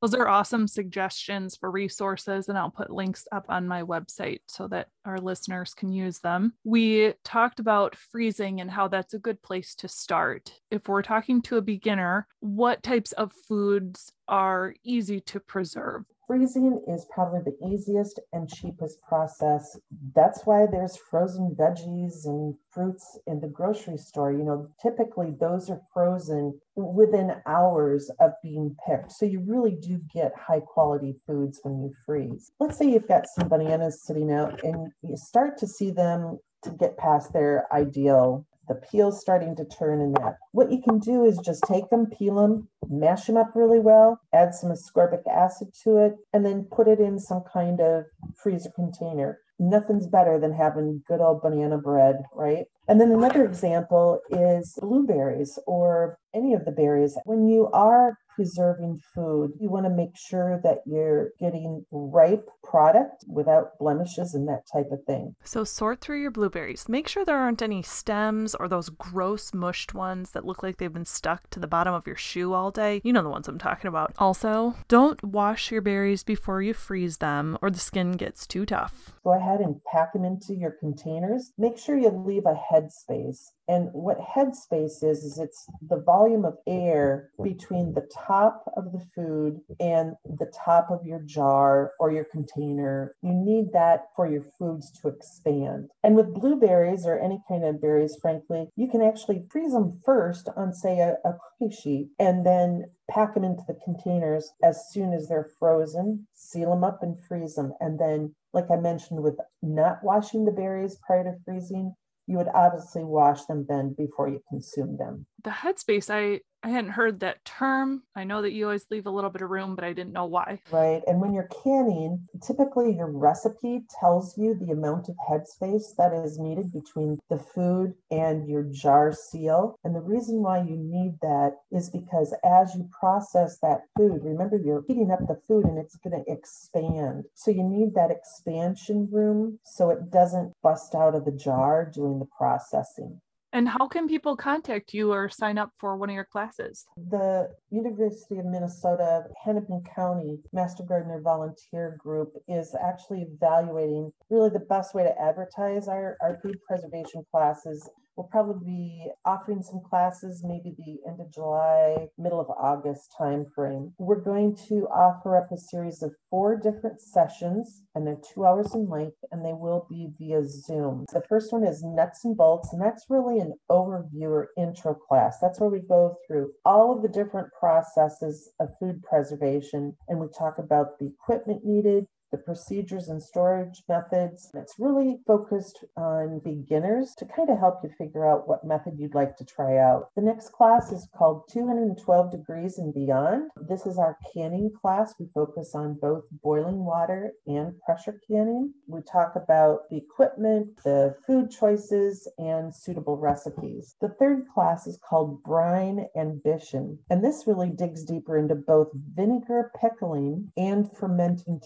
Those 0.00 0.14
are 0.14 0.28
awesome 0.28 0.68
suggestions 0.68 1.56
for 1.56 1.72
resources, 1.72 2.48
and 2.48 2.56
I'll 2.56 2.70
put 2.70 2.88
links 2.88 3.26
up 3.32 3.46
on 3.48 3.66
my 3.66 3.82
website 3.82 4.42
so 4.46 4.68
that 4.68 4.90
our 5.04 5.18
listeners 5.18 5.74
can 5.74 5.90
use 5.90 6.20
them. 6.20 6.52
We 6.62 7.14
talked 7.24 7.58
about 7.58 7.96
freezing 7.96 8.60
and 8.60 8.70
how 8.70 8.86
that's 8.86 9.14
a 9.14 9.18
good 9.18 9.42
place 9.42 9.74
to 9.76 9.88
start. 9.88 10.52
If 10.70 10.86
we're 10.86 11.02
talking 11.02 11.42
to 11.42 11.56
a 11.56 11.62
beginner, 11.62 12.28
what 12.38 12.84
types 12.84 13.10
of 13.10 13.32
foods 13.48 14.12
are 14.28 14.76
easy 14.84 15.20
to 15.22 15.40
preserve? 15.40 16.04
Freezing 16.28 16.80
is 16.86 17.06
probably 17.10 17.40
the 17.40 17.66
easiest 17.66 18.20
and 18.34 18.48
cheapest 18.48 19.00
process. 19.02 19.76
That's 20.14 20.44
why 20.44 20.66
there's 20.66 20.96
frozen 20.96 21.56
veggies 21.58 22.26
and 22.26 22.54
fruits 22.70 23.18
in 23.26 23.40
the 23.40 23.48
grocery 23.48 23.96
store. 23.96 24.30
You 24.32 24.44
know, 24.44 24.68
typically 24.80 25.34
those 25.40 25.70
are 25.70 25.80
frozen 25.92 26.60
within 26.76 27.32
hours 27.46 28.10
of 28.20 28.32
being 28.42 28.76
picked. 28.86 29.10
So 29.12 29.24
you 29.24 29.40
really 29.40 29.76
do 29.80 30.00
get 30.12 30.32
high 30.36 30.60
quality 30.60 31.16
foods 31.26 31.60
when 31.62 31.80
you 31.80 31.92
freeze. 32.04 32.52
Let's 32.60 32.76
say 32.76 32.90
you've 32.90 33.08
got 33.08 33.26
some 33.26 33.48
bananas 33.48 34.02
sitting 34.04 34.30
out 34.30 34.62
and 34.62 34.92
you 35.02 35.16
start 35.16 35.56
to 35.58 35.66
see 35.66 35.90
them 35.90 36.38
to 36.62 36.70
get 36.70 36.98
past 36.98 37.32
their 37.32 37.66
ideal 37.72 38.46
the 38.68 38.74
peel's 38.74 39.20
starting 39.20 39.56
to 39.56 39.64
turn 39.64 40.00
in 40.00 40.12
that. 40.12 40.36
What 40.52 40.70
you 40.70 40.80
can 40.80 40.98
do 40.98 41.24
is 41.24 41.38
just 41.38 41.64
take 41.64 41.90
them, 41.90 42.06
peel 42.06 42.36
them, 42.36 42.68
mash 42.88 43.26
them 43.26 43.36
up 43.36 43.52
really 43.54 43.80
well, 43.80 44.20
add 44.32 44.54
some 44.54 44.70
ascorbic 44.70 45.26
acid 45.26 45.68
to 45.84 45.96
it, 45.98 46.16
and 46.32 46.44
then 46.44 46.68
put 46.70 46.88
it 46.88 47.00
in 47.00 47.18
some 47.18 47.42
kind 47.52 47.80
of 47.80 48.04
freezer 48.36 48.70
container. 48.74 49.40
Nothing's 49.58 50.06
better 50.06 50.38
than 50.38 50.52
having 50.52 51.02
good 51.08 51.20
old 51.20 51.42
banana 51.42 51.78
bread, 51.78 52.16
right? 52.34 52.66
And 52.86 53.00
then 53.00 53.10
another 53.10 53.44
example 53.44 54.20
is 54.30 54.78
blueberries 54.80 55.58
or 55.66 56.18
any 56.34 56.54
of 56.54 56.64
the 56.64 56.70
berries. 56.70 57.18
When 57.24 57.48
you 57.48 57.68
are 57.72 58.16
preserving 58.38 59.00
food, 59.16 59.50
you 59.58 59.68
want 59.68 59.84
to 59.84 59.90
make 59.90 60.16
sure 60.16 60.60
that 60.62 60.78
you're 60.86 61.30
getting 61.40 61.84
ripe 61.90 62.46
product 62.62 63.24
without 63.26 63.76
blemishes 63.80 64.32
and 64.32 64.46
that 64.46 64.62
type 64.72 64.86
of 64.92 65.02
thing. 65.08 65.34
So 65.42 65.64
sort 65.64 66.00
through 66.00 66.22
your 66.22 66.30
blueberries. 66.30 66.88
Make 66.88 67.08
sure 67.08 67.24
there 67.24 67.36
aren't 67.36 67.62
any 67.62 67.82
stems 67.82 68.54
or 68.54 68.68
those 68.68 68.90
gross 68.90 69.52
mushed 69.52 69.92
ones 69.92 70.30
that 70.30 70.44
look 70.44 70.62
like 70.62 70.76
they've 70.76 70.92
been 70.92 71.04
stuck 71.04 71.50
to 71.50 71.58
the 71.58 71.66
bottom 71.66 71.92
of 71.92 72.06
your 72.06 72.14
shoe 72.14 72.52
all 72.52 72.70
day. 72.70 73.00
You 73.02 73.12
know 73.12 73.24
the 73.24 73.28
ones 73.28 73.48
I'm 73.48 73.58
talking 73.58 73.88
about. 73.88 74.12
Also, 74.18 74.76
don't 74.86 75.20
wash 75.24 75.72
your 75.72 75.82
berries 75.82 76.22
before 76.22 76.62
you 76.62 76.74
freeze 76.74 77.16
them 77.16 77.58
or 77.60 77.70
the 77.72 77.80
skin 77.80 78.12
gets 78.12 78.46
too 78.46 78.64
tough. 78.64 79.16
Go 79.24 79.32
ahead 79.32 79.58
and 79.58 79.82
pack 79.82 80.12
them 80.12 80.24
into 80.24 80.54
your 80.54 80.76
containers. 80.78 81.50
Make 81.58 81.76
sure 81.76 81.98
you 81.98 82.10
leave 82.10 82.46
a 82.46 82.54
headspace. 82.54 83.48
And 83.68 83.90
what 83.92 84.18
headspace 84.18 85.04
is, 85.04 85.22
is 85.24 85.38
it's 85.38 85.66
the 85.88 86.00
volume 86.00 86.46
of 86.46 86.56
air 86.66 87.30
between 87.42 87.92
the 87.92 88.08
top 88.12 88.64
of 88.76 88.92
the 88.92 89.04
food 89.14 89.60
and 89.78 90.14
the 90.24 90.50
top 90.64 90.90
of 90.90 91.04
your 91.04 91.20
jar 91.20 91.92
or 92.00 92.10
your 92.10 92.24
container. 92.24 93.14
You 93.22 93.34
need 93.34 93.72
that 93.74 94.06
for 94.16 94.26
your 94.26 94.42
foods 94.58 94.90
to 95.00 95.08
expand. 95.08 95.90
And 96.02 96.16
with 96.16 96.34
blueberries 96.34 97.06
or 97.06 97.18
any 97.18 97.42
kind 97.46 97.64
of 97.64 97.80
berries, 97.80 98.16
frankly, 98.20 98.68
you 98.74 98.88
can 98.88 99.02
actually 99.02 99.44
freeze 99.50 99.72
them 99.72 100.00
first 100.04 100.48
on, 100.56 100.72
say, 100.72 101.00
a, 101.00 101.16
a 101.28 101.34
cookie 101.58 101.74
sheet 101.74 102.08
and 102.18 102.46
then 102.46 102.84
pack 103.10 103.34
them 103.34 103.44
into 103.44 103.62
the 103.66 103.78
containers 103.84 104.50
as 104.62 104.88
soon 104.90 105.12
as 105.12 105.28
they're 105.28 105.50
frozen, 105.58 106.26
seal 106.34 106.70
them 106.70 106.84
up 106.84 107.02
and 107.02 107.18
freeze 107.20 107.54
them. 107.54 107.72
And 107.80 107.98
then, 107.98 108.34
like 108.52 108.70
I 108.70 108.76
mentioned, 108.76 109.22
with 109.22 109.38
not 109.62 110.02
washing 110.02 110.44
the 110.44 110.52
berries 110.52 110.98
prior 111.06 111.24
to 111.24 111.34
freezing, 111.44 111.94
you 112.28 112.36
would 112.36 112.48
obviously 112.54 113.02
wash 113.02 113.44
them 113.46 113.64
then 113.68 113.94
before 113.96 114.28
you 114.28 114.40
consume 114.50 114.98
them. 114.98 115.26
The 115.42 115.50
headspace, 115.50 116.10
I 116.10 116.40
I 116.62 116.70
hadn't 116.70 116.90
heard 116.90 117.20
that 117.20 117.44
term. 117.44 118.02
I 118.16 118.24
know 118.24 118.42
that 118.42 118.52
you 118.52 118.64
always 118.64 118.86
leave 118.90 119.06
a 119.06 119.10
little 119.10 119.30
bit 119.30 119.42
of 119.42 119.50
room, 119.50 119.76
but 119.76 119.84
I 119.84 119.92
didn't 119.92 120.12
know 120.12 120.26
why. 120.26 120.60
Right. 120.72 121.02
And 121.06 121.20
when 121.20 121.32
you're 121.32 121.48
canning, 121.62 122.26
typically 122.44 122.96
your 122.96 123.10
recipe 123.10 123.84
tells 124.00 124.36
you 124.36 124.54
the 124.54 124.72
amount 124.72 125.08
of 125.08 125.14
headspace 125.30 125.94
that 125.96 126.12
is 126.12 126.38
needed 126.38 126.72
between 126.72 127.20
the 127.30 127.38
food 127.38 127.94
and 128.10 128.48
your 128.48 128.64
jar 128.64 129.12
seal. 129.12 129.76
And 129.84 129.94
the 129.94 130.00
reason 130.00 130.42
why 130.42 130.58
you 130.58 130.76
need 130.76 131.18
that 131.22 131.58
is 131.70 131.90
because 131.90 132.34
as 132.44 132.74
you 132.74 132.88
process 132.98 133.58
that 133.62 133.82
food, 133.96 134.24
remember 134.24 134.58
you're 134.58 134.84
heating 134.88 135.12
up 135.12 135.20
the 135.28 135.40
food 135.46 135.64
and 135.64 135.78
it's 135.78 135.96
going 135.96 136.24
to 136.24 136.32
expand. 136.32 137.24
So 137.34 137.52
you 137.52 137.62
need 137.62 137.94
that 137.94 138.10
expansion 138.10 139.08
room 139.12 139.60
so 139.62 139.90
it 139.90 140.10
doesn't 140.10 140.52
bust 140.62 140.96
out 140.96 141.14
of 141.14 141.24
the 141.24 141.32
jar 141.32 141.88
during 141.94 142.18
the 142.18 142.28
processing. 142.36 143.20
And 143.58 143.68
how 143.68 143.88
can 143.88 144.06
people 144.06 144.36
contact 144.36 144.94
you 144.94 145.12
or 145.12 145.28
sign 145.28 145.58
up 145.58 145.72
for 145.78 145.96
one 145.96 146.10
of 146.10 146.14
your 146.14 146.28
classes? 146.30 146.86
The 147.10 147.50
University 147.70 148.38
of 148.38 148.44
Minnesota 148.44 149.24
Hennepin 149.44 149.82
County 149.96 150.38
Master 150.52 150.84
Gardener 150.84 151.20
Volunteer 151.20 151.96
Group 151.98 152.34
is 152.46 152.76
actually 152.80 153.22
evaluating 153.22 154.12
really 154.30 154.50
the 154.50 154.60
best 154.60 154.94
way 154.94 155.02
to 155.02 155.20
advertise 155.20 155.88
our, 155.88 156.16
our 156.22 156.38
food 156.40 156.56
preservation 156.68 157.24
classes 157.32 157.90
We'll 158.18 158.26
probably 158.26 158.66
be 158.66 159.10
offering 159.24 159.62
some 159.62 159.80
classes 159.80 160.42
maybe 160.44 160.74
the 160.76 161.08
end 161.08 161.20
of 161.20 161.32
July, 161.32 162.08
middle 162.18 162.40
of 162.40 162.50
August 162.50 163.14
timeframe. 163.16 163.92
We're 163.96 164.20
going 164.20 164.56
to 164.68 164.88
offer 164.88 165.36
up 165.36 165.52
a 165.52 165.56
series 165.56 166.02
of 166.02 166.16
four 166.28 166.56
different 166.56 167.00
sessions, 167.00 167.84
and 167.94 168.04
they're 168.04 168.18
two 168.34 168.44
hours 168.44 168.74
in 168.74 168.88
length, 168.88 169.18
and 169.30 169.46
they 169.46 169.52
will 169.52 169.86
be 169.88 170.08
via 170.18 170.42
Zoom. 170.44 171.04
The 171.12 171.22
first 171.28 171.52
one 171.52 171.62
is 171.62 171.84
nuts 171.84 172.24
and 172.24 172.36
bolts, 172.36 172.72
and 172.72 172.82
that's 172.82 173.06
really 173.08 173.38
an 173.38 173.54
overview 173.70 174.30
or 174.30 174.48
intro 174.58 174.94
class. 174.94 175.38
That's 175.40 175.60
where 175.60 175.70
we 175.70 175.82
go 175.88 176.16
through 176.26 176.50
all 176.64 176.92
of 176.92 177.02
the 177.02 177.08
different 177.08 177.50
processes 177.56 178.50
of 178.58 178.70
food 178.80 179.00
preservation, 179.04 179.96
and 180.08 180.18
we 180.18 180.26
talk 180.36 180.58
about 180.58 180.98
the 180.98 181.06
equipment 181.06 181.64
needed, 181.64 182.04
the 182.30 182.38
procedures 182.38 183.08
and 183.08 183.22
storage 183.22 183.82
methods. 183.88 184.50
It's 184.54 184.78
really 184.78 185.18
focused 185.26 185.84
on 185.96 186.40
beginners 186.44 187.14
to 187.18 187.24
kind 187.24 187.48
of 187.50 187.58
help 187.58 187.80
you 187.82 187.90
figure 187.96 188.26
out 188.26 188.48
what 188.48 188.64
method 188.64 188.94
you'd 188.98 189.14
like 189.14 189.36
to 189.36 189.44
try 189.44 189.78
out. 189.78 190.10
The 190.16 190.22
next 190.22 190.52
class 190.52 190.92
is 190.92 191.08
called 191.16 191.48
212 191.52 192.30
Degrees 192.30 192.78
and 192.78 192.92
Beyond. 192.92 193.50
This 193.68 193.86
is 193.86 193.98
our 193.98 194.16
canning 194.34 194.70
class. 194.80 195.14
We 195.18 195.28
focus 195.34 195.74
on 195.74 195.98
both 196.00 196.24
boiling 196.42 196.84
water 196.84 197.32
and 197.46 197.78
pressure 197.80 198.20
canning. 198.28 198.74
We 198.86 199.00
talk 199.02 199.34
about 199.36 199.88
the 199.90 199.96
equipment, 199.96 200.82
the 200.84 201.16
food 201.26 201.50
choices, 201.50 202.28
and 202.38 202.74
suitable 202.74 203.16
recipes. 203.16 203.96
The 204.00 204.14
third 204.18 204.46
class 204.52 204.86
is 204.86 204.98
called 204.98 205.42
Brine 205.42 206.06
Ambition, 206.16 206.98
and 207.10 207.24
this 207.24 207.44
really 207.46 207.70
digs 207.70 208.04
deeper 208.04 208.36
into 208.36 208.54
both 208.54 208.88
vinegar 209.14 209.70
pickling 209.80 210.50
and 210.56 210.90
fermenting 210.96 211.60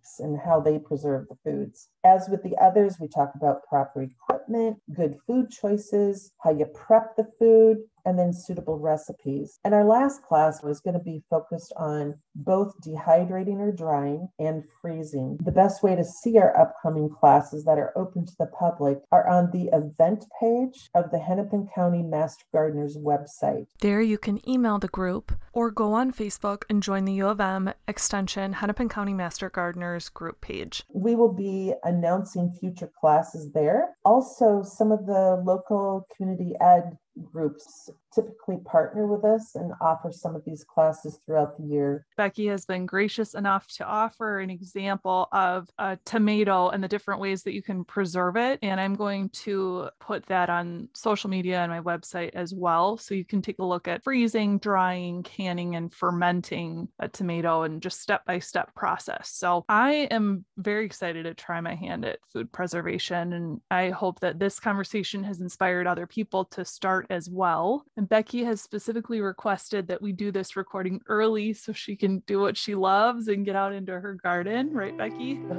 techniques 0.00 0.20
and 0.20 0.38
how 0.38 0.60
they 0.60 0.78
preserve 0.78 1.26
the 1.28 1.36
foods. 1.44 1.88
As 2.04 2.28
with 2.28 2.42
the 2.42 2.56
others, 2.60 2.98
we 3.00 3.08
talk 3.08 3.32
about 3.34 3.66
proper 3.66 4.02
equipment, 4.02 4.78
good 4.94 5.16
food 5.26 5.50
choices, 5.50 6.32
how 6.42 6.50
you 6.50 6.66
prep 6.66 7.16
the 7.16 7.26
food, 7.38 7.78
and 8.04 8.18
then 8.18 8.32
suitable 8.32 8.78
recipes. 8.78 9.58
And 9.64 9.74
our 9.74 9.84
last 9.84 10.22
class 10.22 10.62
was 10.62 10.80
going 10.80 10.94
to 10.94 11.04
be 11.04 11.22
focused 11.30 11.72
on 11.76 12.14
both 12.34 12.74
dehydrating 12.80 13.58
or 13.58 13.72
drying 13.72 14.28
and 14.38 14.64
freezing. 14.80 15.38
The 15.42 15.52
best 15.52 15.82
way 15.82 15.96
to 15.96 16.04
see 16.04 16.38
our 16.38 16.58
upcoming 16.58 17.10
classes 17.10 17.64
that 17.64 17.78
are 17.78 17.92
open 17.96 18.26
to 18.26 18.34
the 18.38 18.46
public 18.46 19.00
are 19.12 19.28
on 19.28 19.50
the 19.50 19.68
event 19.72 20.24
page 20.40 20.90
of 20.94 21.10
the 21.10 21.18
Hennepin 21.18 21.68
County 21.74 22.02
Master 22.02 22.44
Gardeners 22.52 22.96
website. 22.96 23.66
There 23.80 24.00
you 24.00 24.18
can 24.18 24.46
email 24.48 24.78
the 24.78 24.88
group 24.88 25.32
or 25.52 25.70
go 25.70 25.92
on 25.92 26.12
Facebook 26.12 26.64
and 26.68 26.82
join 26.82 27.04
the 27.04 27.14
U 27.14 27.28
of 27.28 27.40
M 27.40 27.72
Extension 27.88 28.54
Hennepin 28.54 28.88
County 28.88 29.14
Master 29.14 29.50
Gardeners 29.50 30.08
group 30.08 30.40
page. 30.40 30.84
We 30.92 31.14
will 31.14 31.32
be 31.32 31.74
announcing 31.84 32.52
future 32.52 32.90
classes 33.00 33.52
there. 33.52 33.90
Also, 34.04 34.62
some 34.62 34.92
of 34.92 35.06
the 35.06 35.42
local 35.44 36.06
community 36.16 36.54
ed 36.60 36.96
groups 37.32 37.90
typically 38.14 38.58
partner 38.64 39.06
with 39.06 39.24
us 39.24 39.54
and 39.54 39.72
offer 39.80 40.10
some 40.12 40.34
of 40.34 40.44
these 40.44 40.64
classes 40.64 41.20
throughout 41.24 41.56
the 41.56 41.64
year. 41.64 42.06
Becky 42.16 42.46
has 42.46 42.66
been 42.66 42.86
gracious 42.86 43.34
enough 43.34 43.68
to 43.74 43.84
offer 43.84 44.40
an 44.40 44.50
example 44.50 45.28
of 45.32 45.68
a 45.78 45.98
tomato 46.04 46.68
and 46.68 46.82
the 46.82 46.88
different 46.88 47.20
ways 47.20 47.42
that 47.44 47.54
you 47.54 47.62
can 47.62 47.84
preserve 47.84 48.36
it. 48.36 48.58
And 48.62 48.80
I'm 48.80 48.94
going 48.94 49.28
to 49.30 49.90
put 50.00 50.26
that 50.26 50.50
on 50.50 50.88
social 50.94 51.30
media 51.30 51.60
and 51.60 51.70
my 51.70 51.80
website 51.80 52.30
as 52.34 52.54
well. 52.54 52.96
So 52.96 53.14
you 53.14 53.24
can 53.24 53.42
take 53.42 53.58
a 53.58 53.64
look 53.64 53.88
at 53.88 54.02
freezing, 54.02 54.58
drying, 54.58 55.22
canning, 55.22 55.76
and 55.76 55.92
fermenting 55.92 56.88
a 56.98 57.08
tomato 57.08 57.62
and 57.62 57.82
just 57.82 58.00
step 58.00 58.24
by 58.24 58.38
step 58.38 58.74
process. 58.74 59.30
So 59.30 59.64
I 59.68 60.08
am 60.10 60.44
very 60.56 60.84
excited 60.84 61.24
to 61.24 61.34
try 61.34 61.60
my 61.60 61.74
hand 61.74 62.04
at 62.04 62.18
food 62.32 62.52
preservation. 62.52 63.32
And 63.32 63.60
I 63.70 63.90
hope 63.90 64.20
that 64.20 64.38
this 64.38 64.58
conversation 64.58 65.24
has 65.24 65.40
inspired 65.40 65.86
other 65.86 66.06
people 66.06 66.44
to 66.46 66.64
start 66.64 67.06
as 67.10 67.28
well. 67.28 67.84
And 68.00 68.08
Becky 68.08 68.44
has 68.44 68.62
specifically 68.62 69.20
requested 69.20 69.88
that 69.88 70.00
we 70.00 70.12
do 70.12 70.32
this 70.32 70.56
recording 70.56 71.02
early 71.06 71.52
so 71.52 71.74
she 71.74 71.96
can 71.96 72.20
do 72.20 72.40
what 72.40 72.56
she 72.56 72.74
loves 72.74 73.28
and 73.28 73.44
get 73.44 73.54
out 73.54 73.74
into 73.74 73.92
her 73.92 74.14
garden. 74.14 74.72
Right, 74.72 74.96
Becky? 74.96 75.38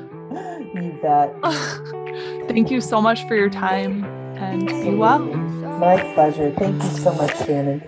You 0.73 0.97
bet. 1.01 1.35
Thank 2.47 2.71
you 2.71 2.81
so 2.81 2.99
much 2.99 3.27
for 3.27 3.35
your 3.35 3.49
time 3.49 4.05
and 4.37 4.65
be 4.65 4.95
well. 4.95 5.19
My 5.19 6.01
pleasure. 6.15 6.51
Thank 6.57 6.81
you 6.81 6.89
so 6.89 7.13
much, 7.13 7.37
Shannon. 7.45 7.83